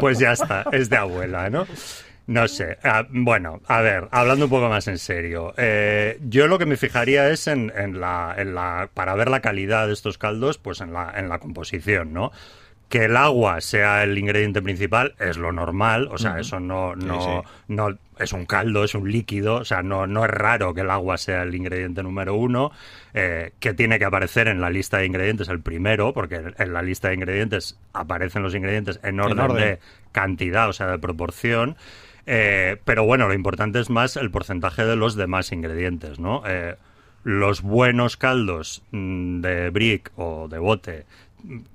pues 0.00 0.18
ya 0.18 0.32
está, 0.32 0.64
es 0.72 0.88
de 0.90 0.96
abuela, 0.96 1.50
¿no? 1.50 1.66
No 2.26 2.46
sé. 2.46 2.78
Ah, 2.84 3.04
bueno, 3.10 3.60
a 3.66 3.80
ver, 3.80 4.08
hablando 4.12 4.44
un 4.44 4.50
poco 4.50 4.68
más 4.68 4.86
en 4.86 4.98
serio. 4.98 5.54
eh, 5.56 6.18
yo 6.28 6.46
lo 6.46 6.58
que 6.58 6.66
me 6.66 6.76
fijaría 6.76 7.28
es 7.30 7.48
en, 7.48 7.72
en 7.76 8.00
la, 8.00 8.34
en 8.38 8.54
la. 8.54 8.88
Para 8.94 9.14
ver 9.16 9.28
la 9.28 9.40
calidad 9.40 9.88
de 9.88 9.92
estos 9.92 10.18
caldos, 10.18 10.56
pues 10.58 10.80
en 10.80 10.92
la, 10.92 11.12
en 11.16 11.28
la 11.28 11.40
composición, 11.40 12.12
¿no? 12.12 12.30
Que 12.88 13.06
el 13.06 13.16
agua 13.16 13.60
sea 13.60 14.04
el 14.04 14.16
ingrediente 14.18 14.62
principal 14.62 15.14
es 15.18 15.36
lo 15.36 15.50
normal, 15.50 16.08
o 16.12 16.18
sea, 16.18 16.38
eso 16.38 16.60
no, 16.60 16.94
no, 16.94 17.20
sí. 17.22 17.48
no 17.68 17.98
es 18.18 18.32
un 18.32 18.46
caldo, 18.46 18.84
es 18.84 18.94
un 18.94 19.10
líquido, 19.10 19.56
o 19.56 19.64
sea, 19.64 19.82
no, 19.82 20.06
no 20.06 20.24
es 20.24 20.30
raro 20.30 20.74
que 20.74 20.82
el 20.82 20.90
agua 20.90 21.18
sea 21.18 21.42
el 21.42 21.54
ingrediente 21.54 22.02
número 22.02 22.34
uno, 22.34 22.72
eh, 23.14 23.52
que 23.60 23.74
tiene 23.74 23.98
que 23.98 24.04
aparecer 24.04 24.48
en 24.48 24.60
la 24.60 24.70
lista 24.70 24.98
de 24.98 25.06
ingredientes 25.06 25.48
el 25.48 25.60
primero, 25.60 26.12
porque 26.12 26.54
en 26.56 26.72
la 26.72 26.82
lista 26.82 27.08
de 27.08 27.14
ingredientes 27.14 27.78
aparecen 27.92 28.42
los 28.42 28.54
ingredientes 28.54 29.00
en 29.02 29.20
orden, 29.20 29.38
orden. 29.38 29.56
de 29.56 29.78
cantidad, 30.12 30.68
o 30.68 30.72
sea, 30.72 30.88
de 30.88 30.98
proporción. 30.98 31.76
Eh, 32.26 32.76
pero 32.84 33.04
bueno, 33.04 33.26
lo 33.26 33.34
importante 33.34 33.80
es 33.80 33.90
más 33.90 34.16
el 34.16 34.30
porcentaje 34.30 34.84
de 34.84 34.96
los 34.96 35.16
demás 35.16 35.50
ingredientes, 35.52 36.20
¿no? 36.20 36.42
Eh, 36.46 36.76
los 37.24 37.62
buenos 37.62 38.16
caldos 38.16 38.82
mm, 38.90 39.40
de 39.40 39.70
brick 39.70 40.10
o 40.16 40.48
de 40.48 40.58
bote 40.58 41.06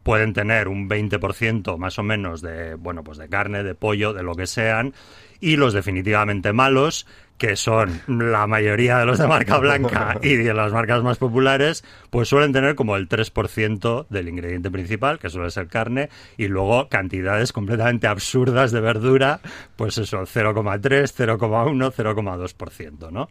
pueden 0.04 0.34
tener 0.34 0.68
un 0.68 0.90
20% 0.90 1.78
más 1.78 2.00
o 2.00 2.04
menos 2.04 2.42
de, 2.42 2.76
bueno, 2.76 3.04
pues 3.04 3.18
de 3.18 3.30
carne, 3.30 3.64
de 3.64 3.76
pollo, 3.76 4.14
de 4.14 4.24
lo 4.24 4.36
que 4.36 4.48
sean, 4.48 4.94
y 5.40 5.56
los 5.56 5.74
definitivamente 5.74 6.54
malos, 6.54 7.06
que 7.38 7.56
son 7.56 8.02
la 8.08 8.48
mayoría 8.48 8.98
de 8.98 9.06
los 9.06 9.20
de 9.20 9.28
marca 9.28 9.58
blanca 9.58 10.18
y 10.24 10.36
de 10.36 10.54
las 10.54 10.74
marcas 10.74 11.04
más 11.04 11.18
populares, 11.18 11.84
pues 12.10 12.30
suelen 12.30 12.52
tener 12.52 12.76
como 12.76 12.96
el 12.96 13.08
3% 13.08 14.08
del 14.10 14.30
ingrediente 14.30 14.72
principal, 14.72 15.20
que 15.20 15.30
suele 15.30 15.52
ser 15.52 15.68
carne, 15.68 16.10
y 16.38 16.48
luego 16.48 16.90
cantidades 16.90 17.54
completamente 17.54 18.08
absurdas 18.08 18.72
de 18.72 18.82
verdura, 18.82 19.40
pues 19.76 19.98
eso, 19.98 20.22
0,3, 20.22 20.80
0,1, 20.82 21.92
0,2%, 21.94 23.12
¿no? 23.12 23.30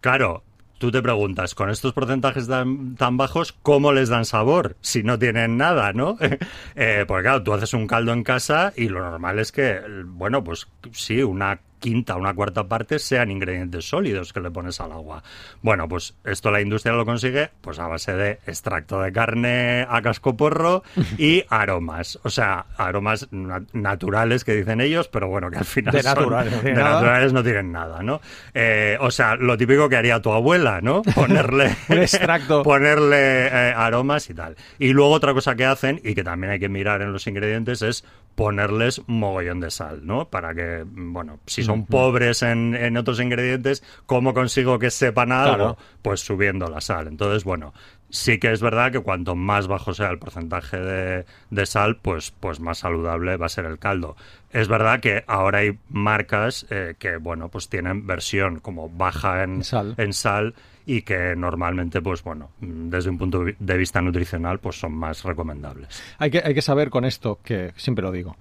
Claro, 0.00 0.44
tú 0.80 0.90
te 0.90 1.02
preguntas, 1.02 1.54
con 1.54 1.68
estos 1.68 1.92
porcentajes 1.92 2.48
tan, 2.48 2.96
bajos, 3.18 3.52
¿cómo 3.52 3.92
les 3.92 4.08
dan 4.08 4.24
sabor 4.24 4.76
si 4.80 5.02
no 5.02 5.18
tienen 5.18 5.58
nada, 5.58 5.92
no? 5.92 6.16
Eh, 6.74 7.04
porque 7.06 7.24
claro, 7.24 7.42
tú 7.42 7.52
haces 7.52 7.74
un 7.74 7.86
caldo 7.86 8.12
en 8.12 8.22
casa 8.24 8.72
y 8.74 8.88
lo 8.88 9.00
normal 9.00 9.38
es 9.38 9.52
que, 9.52 9.80
bueno, 10.06 10.42
pues 10.42 10.68
sí, 10.92 11.22
una 11.22 11.60
quinta, 11.80 12.14
una 12.16 12.32
cuarta 12.34 12.68
parte 12.68 12.98
sean 13.00 13.30
ingredientes 13.30 13.88
sólidos 13.88 14.32
que 14.32 14.40
le 14.40 14.50
pones 14.50 14.80
al 14.80 14.92
agua. 14.92 15.22
Bueno, 15.62 15.88
pues 15.88 16.14
esto 16.24 16.50
la 16.50 16.60
industria 16.60 16.92
lo 16.94 17.04
consigue 17.04 17.50
pues 17.60 17.78
a 17.78 17.88
base 17.88 18.14
de 18.14 18.32
extracto 18.46 19.00
de 19.00 19.12
carne 19.12 19.86
a 19.88 20.00
cascoporro 20.02 20.84
y 21.18 21.42
aromas. 21.48 22.18
O 22.22 22.30
sea, 22.30 22.66
aromas 22.76 23.26
na- 23.32 23.64
naturales 23.72 24.44
que 24.44 24.54
dicen 24.54 24.80
ellos, 24.80 25.08
pero 25.08 25.28
bueno, 25.28 25.50
que 25.50 25.58
al 25.58 25.64
final 25.64 25.92
De 25.94 26.02
son- 26.02 26.14
naturales, 26.14 26.50
no 26.52 26.56
de 26.58 26.62
tienen 26.62 26.80
nada. 26.82 26.94
naturales 26.94 27.32
no 27.32 27.42
tienen 27.42 27.72
nada, 27.72 28.02
¿no? 28.02 28.20
Eh, 28.54 28.96
o 29.00 29.10
sea, 29.10 29.36
lo 29.36 29.56
típico 29.56 29.88
que 29.88 29.96
haría 29.96 30.20
tu 30.20 30.30
abuela, 30.32 30.80
¿no? 30.80 31.02
Ponerle 31.14 31.74
Un 31.88 31.98
extracto. 31.98 32.62
ponerle 32.62 33.46
eh, 33.46 33.72
aromas 33.74 34.28
y 34.30 34.34
tal. 34.34 34.56
Y 34.78 34.92
luego 34.92 35.12
otra 35.12 35.32
cosa 35.34 35.54
que 35.56 35.64
hacen 35.64 36.00
y 36.04 36.14
que 36.14 36.22
también 36.22 36.52
hay 36.52 36.60
que 36.60 36.68
mirar 36.68 37.02
en 37.02 37.12
los 37.12 37.26
ingredientes 37.26 37.80
es 37.82 38.04
ponerles 38.34 39.02
mogollón 39.06 39.60
de 39.60 39.70
sal, 39.70 40.06
¿no? 40.06 40.28
Para 40.28 40.54
que, 40.54 40.84
bueno, 40.86 41.40
si 41.46 41.62
son 41.62 41.86
pobres 41.86 42.42
en, 42.42 42.74
en 42.74 42.96
otros 42.96 43.20
ingredientes, 43.20 43.82
¿cómo 44.06 44.32
consigo 44.32 44.78
que 44.78 44.90
sepan 44.90 45.32
algo? 45.32 45.56
Claro. 45.56 45.78
Pues 46.02 46.20
subiendo 46.20 46.68
la 46.68 46.80
sal. 46.80 47.06
Entonces, 47.08 47.44
bueno, 47.44 47.74
sí 48.10 48.38
que 48.38 48.52
es 48.52 48.60
verdad 48.60 48.92
que 48.92 49.00
cuanto 49.00 49.34
más 49.34 49.66
bajo 49.66 49.94
sea 49.94 50.10
el 50.10 50.18
porcentaje 50.18 50.78
de, 50.78 51.26
de 51.50 51.66
sal, 51.66 51.96
pues, 51.96 52.32
pues 52.38 52.60
más 52.60 52.78
saludable 52.78 53.36
va 53.36 53.46
a 53.46 53.48
ser 53.48 53.64
el 53.64 53.78
caldo. 53.78 54.16
Es 54.52 54.68
verdad 54.68 55.00
que 55.00 55.24
ahora 55.26 55.58
hay 55.58 55.78
marcas 55.88 56.66
eh, 56.70 56.94
que, 56.98 57.16
bueno, 57.16 57.48
pues 57.48 57.68
tienen 57.68 58.06
versión 58.06 58.60
como 58.60 58.88
baja 58.88 59.44
en, 59.44 59.62
Sal. 59.64 59.94
en 59.96 60.12
sal 60.12 60.54
y 60.86 61.02
que 61.02 61.36
normalmente, 61.36 62.02
pues 62.02 62.22
bueno, 62.24 62.50
desde 62.60 63.10
un 63.10 63.18
punto 63.18 63.44
de 63.58 63.76
vista 63.76 64.00
nutricional, 64.00 64.58
pues 64.58 64.80
son 64.80 64.92
más 64.92 65.22
recomendables. 65.22 66.02
Hay 66.18 66.30
que, 66.30 66.42
hay 66.44 66.54
que 66.54 66.62
saber 66.62 66.90
con 66.90 67.04
esto, 67.04 67.38
que 67.44 67.72
siempre 67.76 68.02
lo 68.02 68.10
digo. 68.10 68.36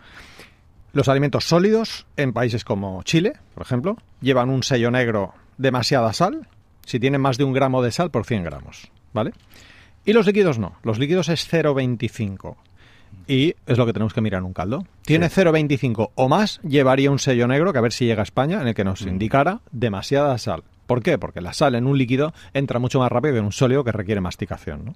Los 0.92 1.08
alimentos 1.08 1.46
sólidos 1.46 2.08
en 2.18 2.34
países 2.34 2.66
como 2.66 3.04
Chile, 3.04 3.34
por 3.54 3.64
ejemplo, 3.64 3.98
llevan 4.22 4.50
un 4.50 4.64
sello 4.64 4.90
negro 4.90 5.36
demasiada 5.58 6.12
sal, 6.14 6.48
si 6.86 7.00
tienen 7.00 7.22
más 7.22 7.38
de 7.38 7.44
un 7.44 7.54
gramo 7.54 7.84
de 7.84 7.92
sal 7.92 8.10
por 8.10 8.26
100 8.26 8.44
gramos, 8.46 8.92
¿vale? 9.14 9.32
Y 10.06 10.14
los 10.14 10.26
líquidos 10.26 10.60
no, 10.60 10.76
los 10.84 10.98
líquidos 11.00 11.30
es 11.30 11.52
0,25. 11.52 12.56
Y 13.28 13.56
es 13.68 13.78
lo 13.78 13.86
que 13.86 13.94
tenemos 13.94 14.14
que 14.14 14.22
mirar 14.22 14.40
en 14.40 14.46
un 14.46 14.54
caldo. 14.54 14.86
Tiene 15.04 15.28
0,25 15.30 16.12
o 16.16 16.30
más, 16.30 16.60
llevaría 16.64 17.12
un 17.12 17.20
sello 17.20 17.48
negro, 17.48 17.72
que 17.74 17.80
a 17.80 17.82
ver 17.82 17.92
si 17.94 18.06
llega 18.06 18.22
a 18.22 18.24
España, 18.24 18.62
en 18.62 18.68
el 18.68 18.74
que 18.76 18.84
nos 18.84 19.02
indicara 19.02 19.62
demasiada 19.72 20.38
sal. 20.38 20.64
¿Por 20.88 21.04
qué? 21.04 21.20
Porque 21.20 21.40
la 21.40 21.54
sal 21.54 21.76
en 21.76 21.86
un 21.86 22.00
líquido 22.00 22.34
entra 22.54 22.80
mucho 22.80 22.98
más 22.98 23.12
rápido 23.12 23.34
que 23.34 23.40
en 23.40 23.46
un 23.46 23.52
sólido 23.52 23.84
que 23.84 23.92
requiere 23.92 24.22
masticación. 24.22 24.86
¿no? 24.86 24.96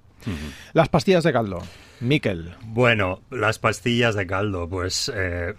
Las 0.72 0.88
pastillas 0.88 1.22
de 1.22 1.32
caldo. 1.32 1.62
Miquel. 2.00 2.52
Bueno, 2.64 3.20
las 3.30 3.60
pastillas 3.60 4.16
de 4.16 4.26
caldo, 4.26 4.68
pues 4.68 5.12
eh, 5.14 5.54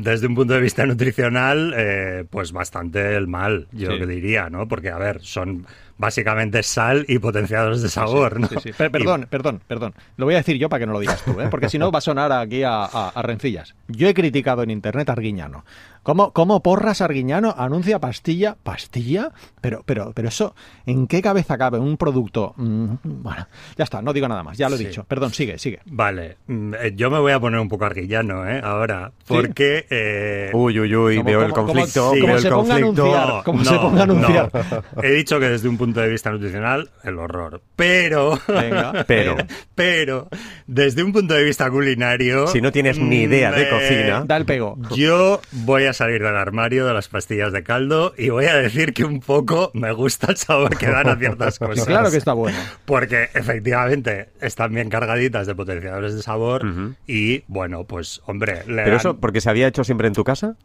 desde 0.00 0.26
un 0.26 0.34
punto 0.34 0.54
de 0.54 0.60
vista 0.62 0.86
nutricional, 0.86 1.74
eh, 1.76 2.24
pues 2.30 2.52
bastante 2.52 3.14
el 3.14 3.26
mal, 3.28 3.68
yo 3.72 3.90
Sí. 3.92 3.98
que 3.98 4.06
diría, 4.06 4.48
¿no? 4.48 4.66
Porque, 4.66 4.88
a 4.88 4.96
ver, 4.96 5.20
son 5.20 5.66
básicamente 5.98 6.62
sal 6.62 7.04
y 7.08 7.18
potenciadores 7.18 7.82
de 7.82 7.88
sabor, 7.88 8.40
¿no? 8.40 8.48
Sí, 8.48 8.56
sí. 8.62 8.72
Per- 8.72 8.90
perdón, 8.90 9.26
perdón, 9.30 9.60
perdón. 9.66 9.94
Lo 10.16 10.24
voy 10.26 10.34
a 10.34 10.38
decir 10.38 10.56
yo 10.58 10.68
para 10.68 10.80
que 10.80 10.86
no 10.86 10.92
lo 10.92 11.00
digas 11.00 11.22
tú, 11.24 11.40
¿eh? 11.40 11.48
porque 11.50 11.68
si 11.68 11.78
no 11.78 11.90
va 11.92 11.98
a 11.98 12.02
sonar 12.02 12.32
aquí 12.32 12.62
a, 12.62 12.84
a- 12.84 13.08
a 13.14 13.22
rencillas. 13.22 13.74
Yo 13.88 14.08
he 14.08 14.14
criticado 14.14 14.62
en 14.62 14.70
internet 14.70 15.08
a 15.08 15.12
Arguiñano. 15.12 15.64
¿Cómo, 16.02 16.32
¿Cómo 16.32 16.62
porras 16.62 17.00
Arguiñano 17.00 17.54
anuncia 17.56 17.98
pastilla? 17.98 18.56
¿Pastilla? 18.62 19.30
Pero, 19.62 19.82
pero, 19.86 20.12
pero 20.14 20.28
eso, 20.28 20.54
¿en 20.84 21.06
qué 21.06 21.22
cabeza 21.22 21.56
cabe 21.56 21.78
un 21.78 21.96
producto? 21.96 22.52
Mm, 22.58 22.86
bueno, 23.02 23.46
ya 23.78 23.84
está, 23.84 24.02
no 24.02 24.12
digo 24.12 24.28
nada 24.28 24.42
más, 24.42 24.58
ya 24.58 24.68
lo 24.68 24.74
he 24.74 24.78
Sí. 24.78 24.84
dicho. 24.86 25.04
Perdón, 25.08 25.32
sigue, 25.32 25.56
sigue. 25.56 25.80
Vale, 25.86 26.36
mm, 26.46 26.74
eh, 26.74 26.92
yo 26.94 27.10
me 27.10 27.18
voy 27.20 27.32
a 27.32 27.40
poner 27.40 27.58
un 27.58 27.70
poco 27.70 27.86
arguillano, 27.86 28.46
¿eh? 28.46 28.60
Ahora, 28.62 29.12
porque... 29.26 29.86
eh, 29.88 30.50
Uy, 30.52 30.78
uy, 30.78 30.94
uy, 30.94 31.16
Como- 31.16 31.26
veo 31.26 31.42
el 31.42 31.52
como- 31.52 31.66
como- 31.68 31.72
conflicto, 31.80 32.10
veo 32.12 32.20
como 32.20 32.34
el 32.34 32.40
se 32.42 32.50
ponga 32.50 32.74
a 32.74 32.80
conflicto. 32.80 33.02
anunciar. 33.14 33.44
como 33.44 33.64
se 33.64 33.74
ponga 33.78 34.00
a 34.00 34.04
anunciar. 34.04 34.50
no. 34.96 35.02
He 35.02 35.10
dicho 35.12 35.40
que 35.40 35.48
desde 35.48 35.68
un 35.70 35.78
punto 35.78 35.83
de 35.92 36.08
vista 36.08 36.30
nutricional, 36.30 36.90
el 37.02 37.18
horror. 37.18 37.60
Pero... 37.76 38.38
Venga. 38.48 39.04
Pero, 39.08 39.36
Pero, 39.74 40.28
desde 40.66 41.02
un 41.02 41.12
punto 41.12 41.34
de 41.34 41.44
vista 41.44 41.70
culinario... 41.70 42.46
si 42.46 42.60
no 42.60 42.72
tienes 42.72 42.98
ni 42.98 43.22
idea 43.22 43.50
de 43.52 43.68
cocina, 43.68 44.24
Da 44.26 44.36
el 44.36 44.44
pego. 44.46 44.78
Yo 44.94 45.40
voy 45.52 45.84
a 45.84 45.92
salir 45.92 46.22
del 46.22 46.36
armario 46.36 46.86
de 46.86 46.94
las 46.94 47.08
pastillas 47.08 47.52
de 47.52 47.62
caldo 47.62 48.14
y 48.16 48.30
voy 48.30 48.46
a 48.46 48.54
decir 48.54 48.94
que 48.94 49.04
un 49.04 49.20
poco 49.20 49.70
me 49.74 49.92
gusta 49.92 50.28
el 50.30 50.36
sabor 50.36 50.76
que 50.78 50.86
dan 50.86 51.08
a 51.08 51.16
ciertas 51.16 51.58
cosas. 51.58 51.84
claro 51.86 52.10
que 52.10 52.16
está 52.16 52.32
bueno. 52.32 52.56
Porque 52.84 53.28
efectivamente 53.34 54.28
están 54.40 54.72
bien 54.74 54.88
cargaditas 54.88 55.46
de 55.46 55.54
potenciadores 55.54 56.14
de 56.14 56.22
sabor 56.22 56.64
y 57.06 57.42
bueno, 57.48 57.84
pues 57.84 58.20
hombre, 58.26 58.58
le 58.66 58.76
¿pero 58.82 58.90
dan- 58.90 58.96
eso 58.96 59.16
porque 59.20 59.40
se 59.40 59.50
había 59.50 59.66
hecho 59.68 59.84
siempre 59.84 60.06
en 60.08 60.14
tu 60.14 60.24
casa? 60.24 60.56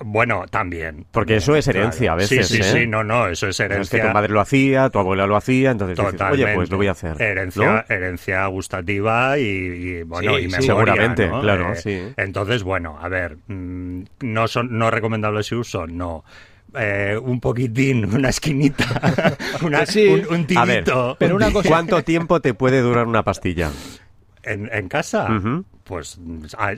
Bueno, 0.00 0.44
también. 0.50 1.06
Porque 1.10 1.34
también, 1.34 1.38
eso 1.38 1.56
es 1.56 1.68
herencia 1.68 2.12
a 2.12 2.14
veces, 2.16 2.48
Sí, 2.48 2.56
sí, 2.56 2.60
¿eh? 2.62 2.72
sí, 2.82 2.86
no, 2.86 3.02
no, 3.04 3.28
eso 3.28 3.46
es 3.48 3.58
Es 3.60 3.66
que 3.68 3.72
herencia. 3.74 4.06
tu 4.08 4.14
madre 4.14 4.32
lo 4.32 4.40
hacía, 4.40 4.90
tu 4.90 4.98
abuela 4.98 5.26
lo 5.26 5.36
hacía, 5.36 5.70
entonces 5.72 5.96
dices, 5.98 6.12
Totalmente. 6.12 6.44
oye, 6.44 6.54
pues 6.54 6.70
lo 6.70 6.76
voy 6.76 6.86
a 6.88 6.92
hacer. 6.92 7.20
Herencia, 7.20 7.84
¿no? 7.88 7.94
herencia 7.94 8.46
gustativa 8.46 9.38
y, 9.38 9.42
y, 9.44 10.02
bueno, 10.02 10.38
Sí, 10.38 10.44
y 10.44 10.50
sí, 10.50 10.56
memoria, 10.60 10.62
seguramente, 10.94 11.28
¿no? 11.28 11.40
claro, 11.40 11.72
Eh, 11.72 11.76
sí. 11.76 12.02
Entonces, 12.16 12.62
bueno, 12.62 12.98
a 13.00 13.08
ver, 13.08 13.38
mm, 13.48 14.02
no 14.20 14.48
son 14.48 14.76
no 14.78 14.90
recomendables 14.90 15.46
su 15.46 15.58
uso, 15.58 15.86
no. 15.86 16.24
Eh, 16.74 17.18
un 17.22 17.40
poquitín, 17.40 18.04
una 18.14 18.28
esquinita, 18.30 18.84
una, 19.62 19.78
Pues 19.78 19.90
sí. 19.90 20.08
un, 20.08 20.26
un 20.26 20.46
A 20.56 20.64
ver, 20.64 20.84
tirito. 20.84 21.16
pero 21.18 21.36
una 21.36 21.50
cosa- 21.52 21.68
¿Cuánto 21.68 22.02
tiempo 22.02 22.40
te 22.40 22.54
puede 22.54 22.80
durar 22.80 23.06
una 23.06 23.22
pastilla? 23.22 23.70
¿En, 24.42 24.68
en 24.72 24.88
casa? 24.88 25.28
Ujú. 25.36 25.64
Pues 25.86 26.18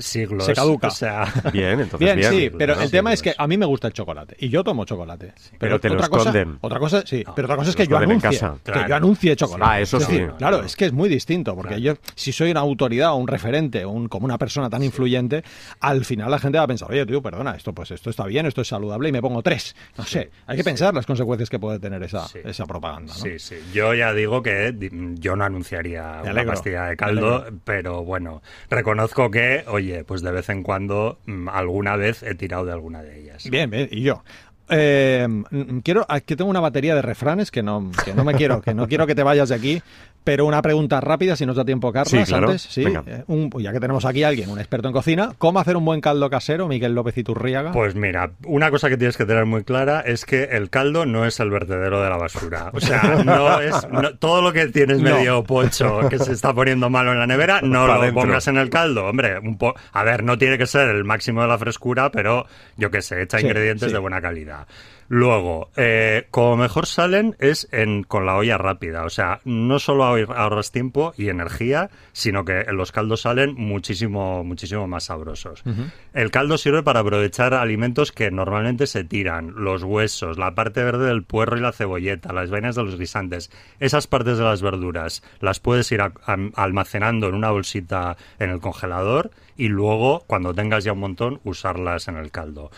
siglos. 0.00 0.44
Se 0.44 0.52
caduca. 0.52 0.88
O 0.88 0.90
sea, 0.90 1.24
Bien, 1.52 1.80
entonces 1.80 1.98
Bien, 1.98 2.16
bien. 2.18 2.30
sí, 2.30 2.50
pero 2.56 2.76
¿no? 2.76 2.82
el 2.82 2.90
tema 2.90 3.10
Sí, 3.10 3.14
es 3.14 3.22
que 3.22 3.34
a 3.38 3.46
mí 3.46 3.56
me 3.56 3.64
gusta 3.64 3.86
el 3.88 3.94
chocolate 3.94 4.36
y 4.38 4.50
yo 4.50 4.62
tomo 4.62 4.84
chocolate. 4.84 5.32
Pero 5.58 5.80
te 5.80 5.88
lo 5.88 5.94
otra 5.94 6.08
cosa, 6.08 6.28
esconden. 6.30 6.58
otra 6.60 6.78
cosa, 6.78 7.02
sí, 7.06 7.24
pero 7.34 7.46
otra 7.46 7.56
cosa 7.56 7.70
es 7.70 7.76
Lo 7.78 7.84
que 7.84 7.90
yo 7.90 7.96
anuncie, 7.96 8.30
casa. 8.38 8.56
que 8.64 8.84
yo 8.86 8.94
anuncie 8.96 9.34
chocolate. 9.34 9.70
Ah, 9.72 9.80
eso 9.80 9.96
Es 9.96 10.04
sí. 10.04 10.12
decir, 10.12 10.32
claro, 10.36 10.62
es 10.62 10.76
que 10.76 10.84
es 10.84 10.92
muy 10.92 11.08
distinto 11.08 11.54
porque 11.56 11.80
yo 11.80 11.94
si 12.14 12.32
soy 12.32 12.50
una 12.50 12.60
autoridad 12.60 13.12
o 13.12 13.16
un 13.16 13.28
referente, 13.28 13.84
o 13.86 13.90
un, 13.90 14.08
como 14.08 14.26
una 14.26 14.36
persona 14.36 14.68
tan 14.68 14.82
influyente, 14.82 15.42
al 15.80 16.04
final 16.04 16.30
la 16.30 16.38
gente 16.38 16.58
va 16.58 16.64
a 16.64 16.68
pensar, 16.68 16.90
oye, 16.90 17.06
tío, 17.06 17.22
perdona, 17.22 17.52
esto 17.52 17.72
pues 17.72 17.90
esto 17.90 18.10
está 18.10 18.26
bien, 18.26 18.44
esto 18.44 18.60
es 18.60 18.68
saludable 18.68 19.08
y 19.08 19.12
me 19.12 19.22
pongo 19.22 19.42
tres. 19.42 19.74
No 19.96 20.04
sé, 20.04 20.30
hay 20.46 20.56
que 20.58 20.64
pensar 20.64 20.92
las 20.94 21.06
consecuencias 21.06 21.48
que 21.48 21.58
puede 21.58 21.78
tener 21.78 22.02
esa, 22.02 22.26
esa 22.44 22.66
propaganda. 22.66 23.14
¿no? 23.14 23.18
Sí, 23.18 23.38
sí. 23.38 23.56
Yo 23.72 23.94
ya 23.94 24.12
digo 24.12 24.42
que 24.42 24.74
yo 25.18 25.34
no 25.34 25.44
anunciaría 25.44 26.20
una 26.24 26.44
pastilla 26.44 26.84
de 26.84 26.96
caldo, 26.98 27.46
pero 27.64 28.04
bueno, 28.04 28.42
reconozco 28.68 28.97
que, 29.30 29.64
oye, 29.68 30.04
pues 30.04 30.22
de 30.22 30.32
vez 30.32 30.48
en 30.48 30.62
cuando, 30.62 31.20
mm, 31.26 31.48
alguna 31.48 31.96
vez 31.96 32.22
he 32.22 32.34
tirado 32.34 32.64
de 32.64 32.72
alguna 32.72 33.02
de 33.02 33.20
ellas. 33.20 33.48
Bien, 33.48 33.70
bien, 33.70 33.88
y 33.90 34.02
yo. 34.02 34.24
Eh, 34.70 35.26
quiero, 35.82 36.04
aquí 36.08 36.36
tengo 36.36 36.50
una 36.50 36.60
batería 36.60 36.94
de 36.94 37.02
refranes 37.02 37.50
que 37.50 37.62
no, 37.62 37.90
que 38.04 38.14
no 38.14 38.24
me 38.24 38.34
quiero, 38.34 38.60
que 38.60 38.74
no 38.74 38.86
quiero 38.88 39.06
que 39.06 39.14
te 39.14 39.22
vayas 39.22 39.48
de 39.48 39.54
aquí, 39.54 39.82
pero 40.24 40.44
una 40.44 40.60
pregunta 40.60 41.00
rápida, 41.00 41.36
si 41.36 41.46
nos 41.46 41.56
da 41.56 41.64
tiempo, 41.64 41.90
Carlos, 41.90 42.10
Sí, 42.10 42.22
claro. 42.24 42.48
antes, 42.48 42.62
sí, 42.62 42.84
eh, 42.84 43.24
un- 43.28 43.50
ya 43.62 43.72
que 43.72 43.80
tenemos 43.80 44.04
aquí 44.04 44.24
a 44.24 44.28
alguien, 44.28 44.50
un 44.50 44.58
experto 44.58 44.88
en 44.88 44.92
cocina, 44.92 45.32
¿cómo 45.38 45.58
hacer 45.58 45.76
un 45.76 45.86
buen 45.86 46.02
caldo 46.02 46.28
casero, 46.28 46.68
Miguel 46.68 46.94
López 46.94 47.16
Iturriaga? 47.16 47.72
Pues 47.72 47.94
mira, 47.94 48.32
una 48.44 48.70
cosa 48.70 48.90
que 48.90 48.98
tienes 48.98 49.16
que 49.16 49.24
tener 49.24 49.46
muy 49.46 49.64
clara 49.64 50.00
es 50.02 50.26
que 50.26 50.44
el 50.44 50.68
caldo 50.68 51.06
no 51.06 51.24
es 51.24 51.40
el 51.40 51.48
vertedero 51.50 52.02
de 52.02 52.10
la 52.10 52.18
basura. 52.18 52.70
O 52.74 52.80
sea, 52.80 53.22
no 53.24 53.60
es 53.60 53.74
no- 53.90 54.16
todo 54.18 54.42
lo 54.42 54.52
que 54.52 54.66
tienes 54.66 54.98
No. 55.00 55.14
medio 55.14 55.44
pocho 55.44 56.00
que 56.10 56.18
se 56.18 56.32
está 56.32 56.52
poniendo 56.52 56.90
malo 56.90 57.12
en 57.12 57.18
la 57.20 57.26
nevera, 57.26 57.60
no 57.62 57.86
Pa' 57.86 57.94
lo 57.96 58.02
dentro. 58.02 58.22
pongas 58.22 58.46
en 58.48 58.58
el 58.58 58.68
caldo. 58.68 59.06
Hombre, 59.06 59.38
un 59.38 59.56
po 59.56 59.74
a 59.92 60.02
ver, 60.04 60.24
no 60.24 60.36
tiene 60.36 60.58
que 60.58 60.66
ser 60.66 60.88
el 60.90 61.04
máximo 61.04 61.40
de 61.40 61.48
la 61.48 61.56
frescura, 61.58 62.10
pero 62.10 62.44
yo 62.76 62.90
qué 62.90 63.00
sé, 63.00 63.22
echa 63.22 63.38
Sí, 63.38 63.46
ingredientes 63.46 63.92
de 63.92 63.98
buena 63.98 64.20
calidad. 64.20 64.57
Luego, 65.10 65.70
eh, 65.76 66.26
como 66.30 66.58
mejor 66.58 66.84
salen 66.84 67.34
es 67.38 67.66
en, 67.72 68.02
con 68.02 68.26
la 68.26 68.36
olla 68.36 68.58
rápida. 68.58 69.04
O 69.04 69.08
sea, 69.10 69.40
no 69.46 69.78
solo 69.78 70.04
ahor- 70.04 70.34
ahorras 70.36 70.70
tiempo 70.70 71.14
y 71.16 71.30
energía, 71.30 71.88
sino 72.12 72.44
que 72.44 72.64
los 72.72 72.92
caldos 72.92 73.22
salen 73.22 73.54
muchísimo, 73.54 74.44
muchísimo 74.44 74.86
más 74.86 75.04
sabrosos. 75.04 75.62
El 76.12 76.30
caldo 76.30 76.58
sirve 76.58 76.82
para 76.82 77.00
aprovechar 77.00 77.54
alimentos 77.54 78.12
que 78.12 78.30
normalmente 78.30 78.86
se 78.86 79.02
tiran, 79.02 79.54
los 79.56 79.82
huesos, 79.82 80.36
la 80.36 80.54
parte 80.54 80.84
verde 80.84 81.06
del 81.06 81.22
puerro 81.22 81.56
y 81.56 81.60
la 81.60 81.72
cebolleta, 81.72 82.34
las 82.34 82.50
vainas 82.50 82.74
de 82.76 82.84
los 82.84 82.98
guisantes. 82.98 83.50
Esas 83.80 84.06
partes 84.08 84.36
de 84.36 84.44
las 84.44 84.60
verduras 84.60 85.22
las 85.40 85.58
puedes 85.58 85.90
ir 85.90 86.02
a- 86.02 86.12
almacenando 86.54 87.28
en 87.28 87.34
una 87.34 87.50
bolsita 87.50 88.18
en 88.38 88.50
el 88.50 88.60
congelador 88.60 89.30
y 89.56 89.68
luego, 89.68 90.24
cuando 90.26 90.52
tengas 90.52 90.84
ya 90.84 90.92
un 90.92 91.00
montón, 91.00 91.40
usarlas 91.44 92.08
en 92.08 92.16
el 92.18 92.30
caldo. 92.30 92.70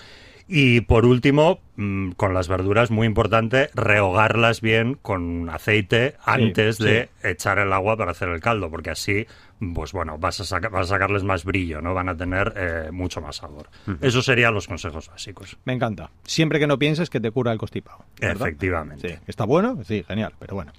Y 0.53 0.81
por 0.81 1.07
último, 1.07 1.61
mm, 1.77 2.11
con 2.13 2.35
las 2.35 2.49
verduras, 2.49 2.91
muy 2.91 3.07
importante, 3.07 3.71
rehogarlas 3.73 4.61
bien 4.61 4.95
con 5.01 5.49
aceite 5.49 6.17
antes 6.25 6.77
sí. 6.79 6.85
de 6.85 7.09
echar 7.23 7.61
el 7.61 7.73
agua 7.73 7.97
para 7.97 8.11
hacer 8.11 8.29
el 8.31 8.41
caldo, 8.41 8.69
porque 8.69 8.91
así, 8.91 9.27
pues 9.75 9.93
bueno, 9.93 10.19
vas 10.19 10.41
a, 10.41 10.45
saca- 10.45 10.69
vas 10.69 10.87
a 10.87 10.95
sacarles 10.95 11.23
más 11.23 11.45
brillo, 11.45 11.81
¿no? 11.81 11.95
Van 11.95 12.09
a 12.09 12.17
tener 12.17 12.53
eh, 12.57 12.89
mucho 12.91 13.21
más 13.21 13.37
sabor. 13.37 13.69
Esos 14.01 14.25
serían 14.25 14.53
los 14.53 14.67
consejos 14.67 15.09
básicos. 15.09 15.57
Me 15.67 15.73
encanta. 15.73 16.11
Siempre 16.25 16.59
que 16.59 16.67
no 16.67 16.81
pienses 16.81 17.11
que 17.11 17.21
te 17.21 17.31
cura 17.31 17.53
el 17.53 17.59
constipado. 17.59 18.05
¿verdad? 18.21 18.49
Efectivamente. 18.49 19.09
Sí, 19.09 19.15
¿está 19.29 19.45
bueno? 19.45 19.79
Sí, 19.85 20.03
genial, 20.09 20.33
pero 20.41 20.57
bueno. 20.57 20.73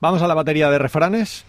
Vamos 0.00 0.22
a 0.22 0.28
la 0.28 0.34
batería 0.34 0.70
de 0.70 0.78
refranes. 0.78 1.44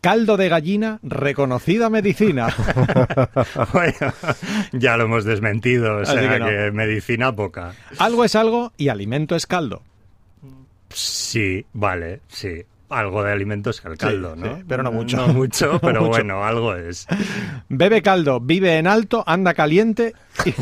Caldo 0.00 0.36
de 0.36 0.48
gallina, 0.48 1.00
reconocida 1.02 1.90
medicina. 1.90 2.48
bueno, 3.72 4.12
ya 4.72 4.96
lo 4.96 5.04
hemos 5.04 5.24
desmentido, 5.24 5.96
o 5.96 6.00
Así 6.02 6.12
sea 6.12 6.30
que 6.32 6.38
no. 6.38 6.46
que 6.46 6.70
medicina 6.72 7.34
poca. 7.34 7.72
algo 7.98 8.24
es 8.24 8.36
algo 8.36 8.72
y 8.76 8.88
alimento 8.88 9.34
es 9.34 9.46
caldo. 9.46 9.82
Sí, 10.90 11.66
vale, 11.72 12.20
sí. 12.28 12.62
Algo 12.90 13.22
de 13.22 13.32
alimentos 13.32 13.80
que 13.80 13.88
el 13.88 13.98
caldo, 13.98 14.34
Sí, 14.34 14.40
¿no? 14.42 14.56
sí, 14.56 14.62
pero 14.66 14.82
no 14.82 14.90
mucho. 14.90 15.16
No 15.18 15.28
mucho, 15.28 15.78
pero 15.82 16.00
mucho. 16.00 16.10
bueno, 16.10 16.42
algo 16.44 16.74
es. 16.74 17.06
Bebe 17.68 18.00
caldo, 18.02 18.40
vive 18.40 18.78
en 18.78 18.86
alto, 18.86 19.22
anda 19.26 19.52
caliente 19.54 20.14
y, 20.46 20.54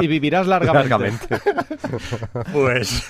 y 0.04 0.06
vivirás 0.06 0.46
largamente. 0.46 0.88
Largamente. 0.90 1.38
Pues 2.52 3.06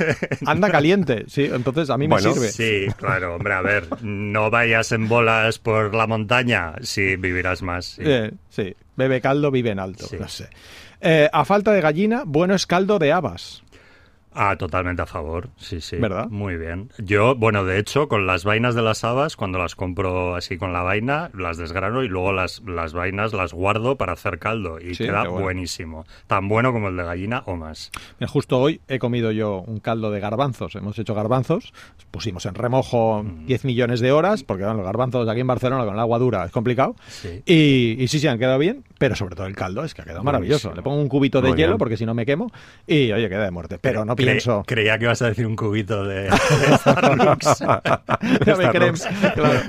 Anda 0.46 0.70
caliente, 0.70 1.24
sí, 1.26 1.44
entonces 1.52 1.90
a 1.90 1.98
mí 1.98 2.06
me 2.08 2.20
sirve. 2.20 2.48
sí, 2.52 2.86
claro, 2.96 3.34
hombre, 3.34 3.54
a 3.54 3.62
ver, 3.62 3.88
no 4.02 4.50
vayas 4.50 4.92
en 4.92 5.08
bolas 5.08 5.58
por 5.58 5.92
la 5.94 6.06
montaña, 6.06 6.74
sí, 6.82 7.16
vivirás 7.16 7.62
más. 7.62 7.86
sí. 7.86 8.02
Eh, 8.04 8.30
sí, 8.48 8.74
bebe 8.96 9.20
caldo, 9.20 9.50
vive 9.50 9.70
en 9.70 9.80
alto. 9.80 10.06
Sí. 10.06 10.16
No 10.20 10.28
sé. 10.28 10.48
Eh, 11.00 11.28
a 11.32 11.44
falta 11.44 11.72
de 11.72 11.80
gallina, 11.80 12.22
bueno 12.24 12.54
es 12.54 12.64
caldo 12.66 12.98
de 12.98 13.12
habas. 13.12 13.62
Ah, 14.34 14.56
totalmente 14.56 15.00
a 15.02 15.06
favor, 15.06 15.48
sí, 15.56 15.80
sí. 15.80 15.96
¿Verdad? 15.96 16.28
Muy 16.28 16.56
bien. 16.56 16.90
Yo, 16.98 17.34
bueno, 17.36 17.64
de 17.64 17.78
hecho, 17.78 18.08
con 18.08 18.26
las 18.26 18.44
vainas 18.44 18.74
de 18.74 18.82
las 18.82 19.04
habas, 19.04 19.36
cuando 19.36 19.58
las 19.58 19.74
compro 19.74 20.34
así 20.34 20.56
con 20.58 20.72
la 20.72 20.82
vaina, 20.82 21.30
las 21.34 21.56
desgrano 21.56 22.02
y 22.02 22.08
luego 22.08 22.32
las, 22.32 22.60
las 22.66 22.92
vainas 22.94 23.32
las 23.32 23.52
guardo 23.52 23.96
para 23.96 24.12
hacer 24.14 24.38
caldo 24.38 24.78
y 24.80 24.94
Sí, 24.94 25.04
queda 25.04 25.22
bueno. 25.28 25.40
buenísimo. 25.44 26.04
Tan 26.26 26.48
bueno 26.48 26.72
como 26.72 26.88
el 26.88 26.96
de 26.96 27.04
gallina 27.04 27.42
o 27.46 27.56
más. 27.56 27.90
Mira, 28.18 28.28
justo 28.28 28.58
hoy 28.60 28.80
he 28.88 28.98
comido 28.98 29.30
yo 29.30 29.60
un 29.66 29.78
caldo 29.80 30.10
de 30.10 30.20
garbanzos. 30.20 30.74
Hemos 30.74 30.98
hecho 30.98 31.14
garbanzos, 31.14 31.72
pusimos 32.10 32.44
en 32.46 32.54
remojo 32.54 33.22
Mm. 33.22 33.46
10 33.46 33.64
millones 33.64 34.00
de 34.00 34.12
horas, 34.12 34.42
porque 34.44 34.64
bueno, 34.64 34.78
los 34.78 34.86
garbanzos 34.86 35.28
aquí 35.28 35.40
en 35.40 35.46
Barcelona 35.46 35.84
con 35.84 35.94
el 35.94 36.00
agua 36.00 36.18
dura 36.18 36.44
es 36.44 36.50
complicado. 36.50 36.96
Sí. 37.08 37.42
Y, 37.46 38.02
y 38.02 38.08
sí, 38.08 38.18
sí, 38.18 38.26
han 38.26 38.38
quedado 38.38 38.58
bien, 38.58 38.84
pero 38.98 39.14
sobre 39.14 39.36
todo 39.36 39.46
el 39.46 39.54
caldo 39.54 39.84
es 39.84 39.94
que 39.94 40.02
ha 40.02 40.04
quedado 40.04 40.24
maravilloso. 40.24 40.74
Le 40.74 40.82
pongo 40.82 41.00
un 41.00 41.08
cubito 41.08 41.40
de 41.40 41.48
Muy 41.50 41.56
hielo 41.58 41.72
bien. 41.72 41.78
porque 41.78 41.96
si 41.96 42.04
no 42.06 42.14
me 42.14 42.26
quemo 42.26 42.50
y 42.86 43.12
oye, 43.12 43.28
queda 43.28 43.44
de 43.44 43.50
muerte. 43.50 43.78
Pero 43.80 44.04
no 44.04 44.16
Cre- 44.24 44.30
pienso. 44.32 44.62
creía 44.66 44.98
que 44.98 45.04
ibas 45.04 45.22
a 45.22 45.26
decir 45.28 45.46
un 45.46 45.54
cubito 45.56 46.04
de, 46.04 46.24
de 46.24 46.30
Starbucks. 46.78 47.62
Claro. 49.34 49.62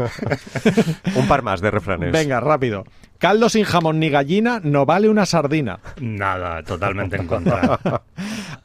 Un 1.15 1.27
par 1.27 1.41
más 1.43 1.61
de 1.61 1.71
refranes. 1.71 2.11
Venga, 2.11 2.39
rápido. 2.39 2.85
Caldo 3.17 3.47
sin 3.49 3.63
jamón 3.63 3.99
ni 3.99 4.09
gallina 4.09 4.59
no 4.63 4.85
vale 4.85 5.07
una 5.09 5.25
sardina. 5.25 5.79
Nada, 6.01 6.61
totalmente 6.63 7.15
en 7.15 7.27
contra. 7.27 7.79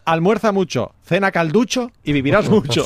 Almuerza 0.04 0.50
mucho, 0.52 0.92
cena 1.04 1.30
calducho 1.30 1.90
y 2.02 2.12
vivirás 2.12 2.48
mucho. 2.48 2.84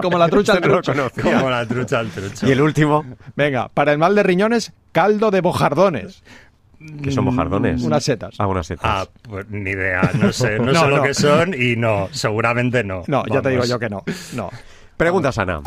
Como 0.00 0.16
la 0.18 0.28
trucha 0.28 0.52
al 0.54 0.60
no 0.60 0.68
lo 0.68 0.82
trucho. 0.82 0.92
conocía. 0.92 1.22
Como 1.38 1.50
la 1.50 1.66
trucha 1.66 1.98
al 1.98 2.10
trucho. 2.10 2.46
Y 2.46 2.52
el 2.52 2.60
último, 2.60 3.04
Venga, 3.34 3.68
para 3.72 3.92
el 3.92 3.98
mal 3.98 4.14
de 4.14 4.22
riñones, 4.22 4.72
caldo 4.92 5.30
de 5.32 5.40
bojardones. 5.40 6.22
Que 7.02 7.10
son 7.10 7.24
mojardones. 7.24 7.82
Unas 7.82 8.04
setas. 8.04 8.34
Ah, 8.38 8.46
unas 8.46 8.66
setas. 8.66 8.84
Ah, 8.84 9.06
pues 9.28 9.46
ni 9.50 9.70
idea, 9.70 10.10
no 10.18 10.32
sé, 10.32 10.58
no, 10.58 10.64
No, 10.72 10.80
sé 10.80 10.88
lo 10.88 10.96
no. 10.98 11.02
que 11.02 11.14
son 11.14 11.54
y 11.54 11.76
no, 11.76 12.08
seguramente 12.12 12.84
no. 12.84 13.02
No, 13.06 13.24
ya 13.26 13.40
te 13.42 13.50
digo 13.50 13.60
Vamos. 13.62 13.68
yo 13.68 13.78
que 13.78 13.88
no. 13.90 14.02
No. 14.34 14.50
Pregunta 14.96 15.32
sana. 15.32 15.60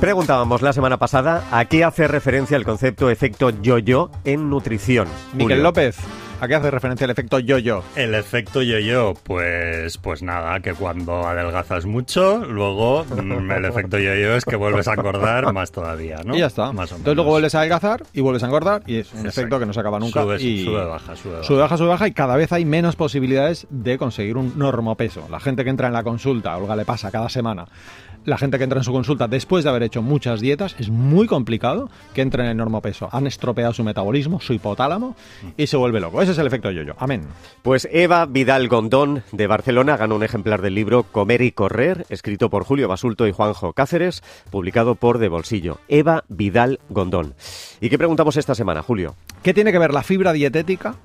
Preguntábamos 0.00 0.60
la 0.62 0.72
semana 0.72 0.98
pasada 0.98 1.44
a 1.50 1.64
qué 1.64 1.82
hace 1.82 2.06
referencia 2.06 2.56
el 2.56 2.64
concepto 2.64 3.08
efecto 3.10 3.50
yo-yo 3.62 4.10
en 4.24 4.50
nutrición. 4.50 5.08
Miguel 5.32 5.48
Julio. 5.58 5.62
López, 5.62 5.96
¿a 6.40 6.48
qué 6.48 6.54
hace 6.54 6.70
referencia 6.70 7.04
el 7.04 7.10
efecto 7.10 7.38
yo-yo? 7.38 7.82
El 7.96 8.14
efecto 8.14 8.62
yo-yo, 8.62 9.14
pues, 9.22 9.98
pues 9.98 10.22
nada, 10.22 10.60
que 10.60 10.74
cuando 10.74 11.26
adelgazas 11.26 11.86
mucho, 11.86 12.38
luego 12.44 13.04
mm, 13.04 13.50
el 13.52 13.64
efecto 13.64 13.98
yo-yo 13.98 14.34
es 14.36 14.44
que 14.44 14.56
vuelves 14.56 14.88
a 14.88 14.94
engordar 14.94 15.52
más 15.52 15.70
todavía, 15.72 16.18
¿no? 16.24 16.34
Y 16.36 16.40
ya 16.40 16.46
está. 16.46 16.72
Más 16.72 16.92
o 16.92 16.96
Entonces 16.96 17.14
luego 17.16 17.22
menos. 17.22 17.32
vuelves 17.32 17.54
a 17.54 17.58
adelgazar 17.60 18.02
y 18.12 18.20
vuelves 18.20 18.42
a 18.42 18.46
engordar 18.46 18.82
y 18.86 18.96
es 18.98 19.12
un 19.12 19.20
Exacto. 19.20 19.40
efecto 19.40 19.58
que 19.60 19.66
no 19.66 19.72
se 19.72 19.80
acaba 19.80 19.98
nunca. 19.98 20.22
Sube, 20.22 20.42
y 20.42 20.64
sube, 20.64 20.84
baja, 20.84 21.16
sube, 21.16 21.32
baja. 21.32 21.44
Sube, 21.44 21.58
baja, 21.58 21.76
sube, 21.76 21.88
baja 21.88 22.08
y 22.08 22.12
cada 22.12 22.36
vez 22.36 22.52
hay 22.52 22.64
menos 22.64 22.96
posibilidades 22.96 23.66
de 23.70 23.98
conseguir 23.98 24.36
un 24.36 24.52
normopeso. 24.58 25.26
La 25.30 25.40
gente 25.40 25.64
que 25.64 25.70
entra 25.70 25.86
en 25.88 25.92
la 25.94 26.02
consulta, 26.02 26.56
Olga 26.56 26.76
le 26.76 26.84
pasa 26.84 27.10
cada 27.10 27.28
semana, 27.28 27.66
la 28.26 28.36
gente 28.36 28.58
que 28.58 28.64
entra 28.64 28.80
en 28.80 28.84
su 28.84 28.92
consulta 28.92 29.28
después 29.28 29.64
de 29.64 29.70
haber 29.70 29.84
hecho 29.84 30.02
muchas 30.02 30.40
dietas, 30.40 30.76
es 30.78 30.90
muy 30.90 31.26
complicado 31.26 31.88
que 32.12 32.20
entre 32.22 32.42
en 32.42 32.50
el 32.50 32.56
normopeso. 32.56 33.08
Han 33.12 33.26
estropeado 33.26 33.72
su 33.72 33.84
metabolismo, 33.84 34.40
su 34.40 34.52
hipotálamo 34.52 35.16
y 35.56 35.66
se 35.68 35.76
vuelve 35.76 36.00
loco. 36.00 36.20
Ese 36.20 36.32
es 36.32 36.38
el 36.38 36.46
efecto 36.46 36.70
yo-yo. 36.70 36.94
Amén. 36.98 37.22
Pues 37.62 37.88
Eva 37.90 38.26
Vidal 38.26 38.68
Gondón 38.68 39.22
de 39.32 39.46
Barcelona 39.46 39.96
ganó 39.96 40.16
un 40.16 40.24
ejemplar 40.24 40.60
del 40.60 40.74
libro 40.74 41.04
Comer 41.04 41.40
y 41.42 41.52
Correr, 41.52 42.04
escrito 42.10 42.50
por 42.50 42.64
Julio 42.64 42.88
Basulto 42.88 43.26
y 43.26 43.32
Juanjo 43.32 43.72
Cáceres, 43.72 44.22
publicado 44.50 44.96
por 44.96 45.18
De 45.18 45.28
Bolsillo. 45.28 45.78
Eva 45.88 46.24
Vidal 46.28 46.80
Gondón. 46.88 47.34
¿Y 47.80 47.88
qué 47.88 47.98
preguntamos 47.98 48.36
esta 48.36 48.54
semana, 48.54 48.82
Julio? 48.82 49.14
¿Qué 49.42 49.54
tiene 49.54 49.72
que 49.72 49.78
ver 49.78 49.94
la 49.94 50.02
fibra 50.02 50.32
dietética 50.32 50.96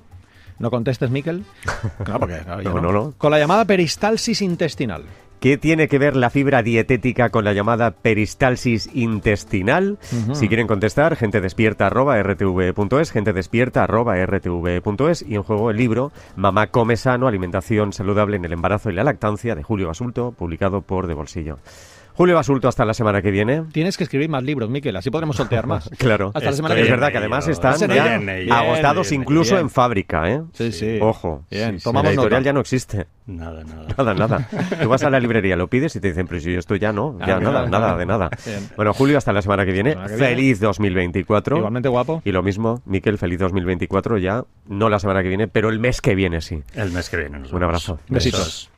No 0.58 0.70
contestes, 0.70 1.10
Miquel. 1.10 1.44
Claro, 2.04 2.20
porque, 2.20 2.38
claro, 2.38 2.62
ya 2.62 2.70
No, 2.70 2.80
no, 2.80 2.92
no. 2.92 3.14
Con 3.16 3.30
la 3.30 3.38
llamada 3.38 3.64
peristalsis 3.64 4.42
intestinal. 4.42 5.04
¿Qué 5.42 5.58
tiene 5.58 5.88
que 5.88 5.98
ver 5.98 6.14
la 6.14 6.30
fibra 6.30 6.62
dietética 6.62 7.30
con 7.30 7.44
la 7.44 7.52
llamada 7.52 7.90
peristalsis 7.90 8.88
intestinal? 8.94 9.98
Si 10.34 10.46
quieren 10.46 10.68
contestar, 10.68 11.16
gente 11.16 11.40
despierta 11.40 11.88
arroba 11.88 12.22
rtv.es, 12.22 13.10
gente 13.10 13.32
despierta 13.32 13.82
arroba 13.82 14.24
rtv.es 14.24 15.22
y 15.28 15.34
en 15.34 15.42
juego 15.42 15.72
el 15.72 15.78
libro 15.78 16.12
Mamá 16.36 16.68
come 16.68 16.96
sano, 16.96 17.26
alimentación 17.26 17.92
saludable 17.92 18.36
en 18.36 18.44
el 18.44 18.52
embarazo 18.52 18.90
y 18.90 18.92
la 18.92 19.02
lactancia 19.02 19.56
de 19.56 19.64
Julio 19.64 19.88
Basulto, 19.88 20.30
publicado 20.30 20.82
por 20.82 21.08
De 21.08 21.14
Bolsillo. 21.14 21.58
Julio 22.14 22.34
Basulto, 22.34 22.68
hasta 22.68 22.84
la 22.84 22.94
semana 22.94 23.22
que 23.22 23.30
viene. 23.30 23.62
Tienes 23.72 23.96
que 23.96 24.04
escribir 24.04 24.28
más 24.28 24.42
libros, 24.42 24.68
Miquel, 24.70 24.94
así 24.96 25.10
podremos 25.10 25.36
sortear 25.36 25.66
más. 25.66 25.88
Claro. 25.98 26.28
Hasta 26.28 26.40
la 26.40 26.44
Estoy 26.50 26.56
semana 26.56 26.74
que 26.74 26.80
Es 26.80 26.86
viene. 26.86 26.96
verdad 26.96 27.12
que 27.12 27.18
además 27.18 27.48
están 27.48 27.74
¿Es 27.74 27.80
ya? 27.80 28.18
Bien, 28.18 28.52
agotados 28.52 29.08
bien, 29.10 29.22
incluso 29.22 29.54
bien. 29.54 29.62
en 29.66 29.70
fábrica, 29.70 30.30
¿eh? 30.30 30.42
Sí, 30.52 30.72
sí. 30.72 30.98
Ojo. 31.00 31.44
Bien, 31.50 31.78
Sí, 31.78 31.84
tomamos 31.84 32.04
la 32.04 32.10
editorial 32.10 32.40
nota. 32.40 32.44
ya 32.46 32.52
no 32.52 32.60
existe. 32.60 33.06
Nada, 33.26 33.62
nada. 33.64 33.86
Nada, 33.96 34.14
nada. 34.14 34.48
Tú 34.82 34.88
vas 34.88 35.02
a 35.04 35.10
la 35.10 35.20
librería, 35.20 35.54
lo 35.56 35.68
pides 35.68 35.94
y 35.96 36.00
te 36.00 36.08
dicen, 36.08 36.26
pero 36.26 36.40
si 36.40 36.54
esto 36.54 36.74
ya 36.76 36.92
no, 36.92 37.16
ya 37.20 37.36
Ah, 37.36 37.40
nada, 37.40 37.40
claro, 37.40 37.68
nada 37.68 37.86
claro. 37.86 37.98
de 37.98 38.06
nada. 38.06 38.30
Bueno, 38.76 38.92
Julio, 38.92 39.16
hasta 39.18 39.32
la 39.32 39.42
semana 39.42 39.64
que 39.64 39.72
viene. 39.72 39.92
semana 39.92 40.08
que. 40.08 40.16
Feliz 40.16 40.60
2024. 40.60 41.56
Igualmente 41.58 41.88
guapo. 41.88 42.20
Y 42.24 42.32
lo 42.32 42.42
mismo, 42.42 42.82
Miquel, 42.84 43.18
feliz 43.18 43.38
2024 43.38 44.18
ya, 44.18 44.44
no 44.66 44.88
la 44.88 44.98
semana 44.98 45.22
que 45.22 45.28
viene, 45.28 45.46
pero 45.48 45.68
el 45.68 45.78
mes 45.78 46.00
que 46.00 46.14
viene 46.16 46.40
sí. 46.40 46.62
El 46.74 46.90
mes 46.90 47.08
que 47.08 47.16
viene. 47.16 47.38
nos 47.38 47.52
Un 47.52 47.62
abrazo. 47.62 48.00
Besitos. 48.08 48.71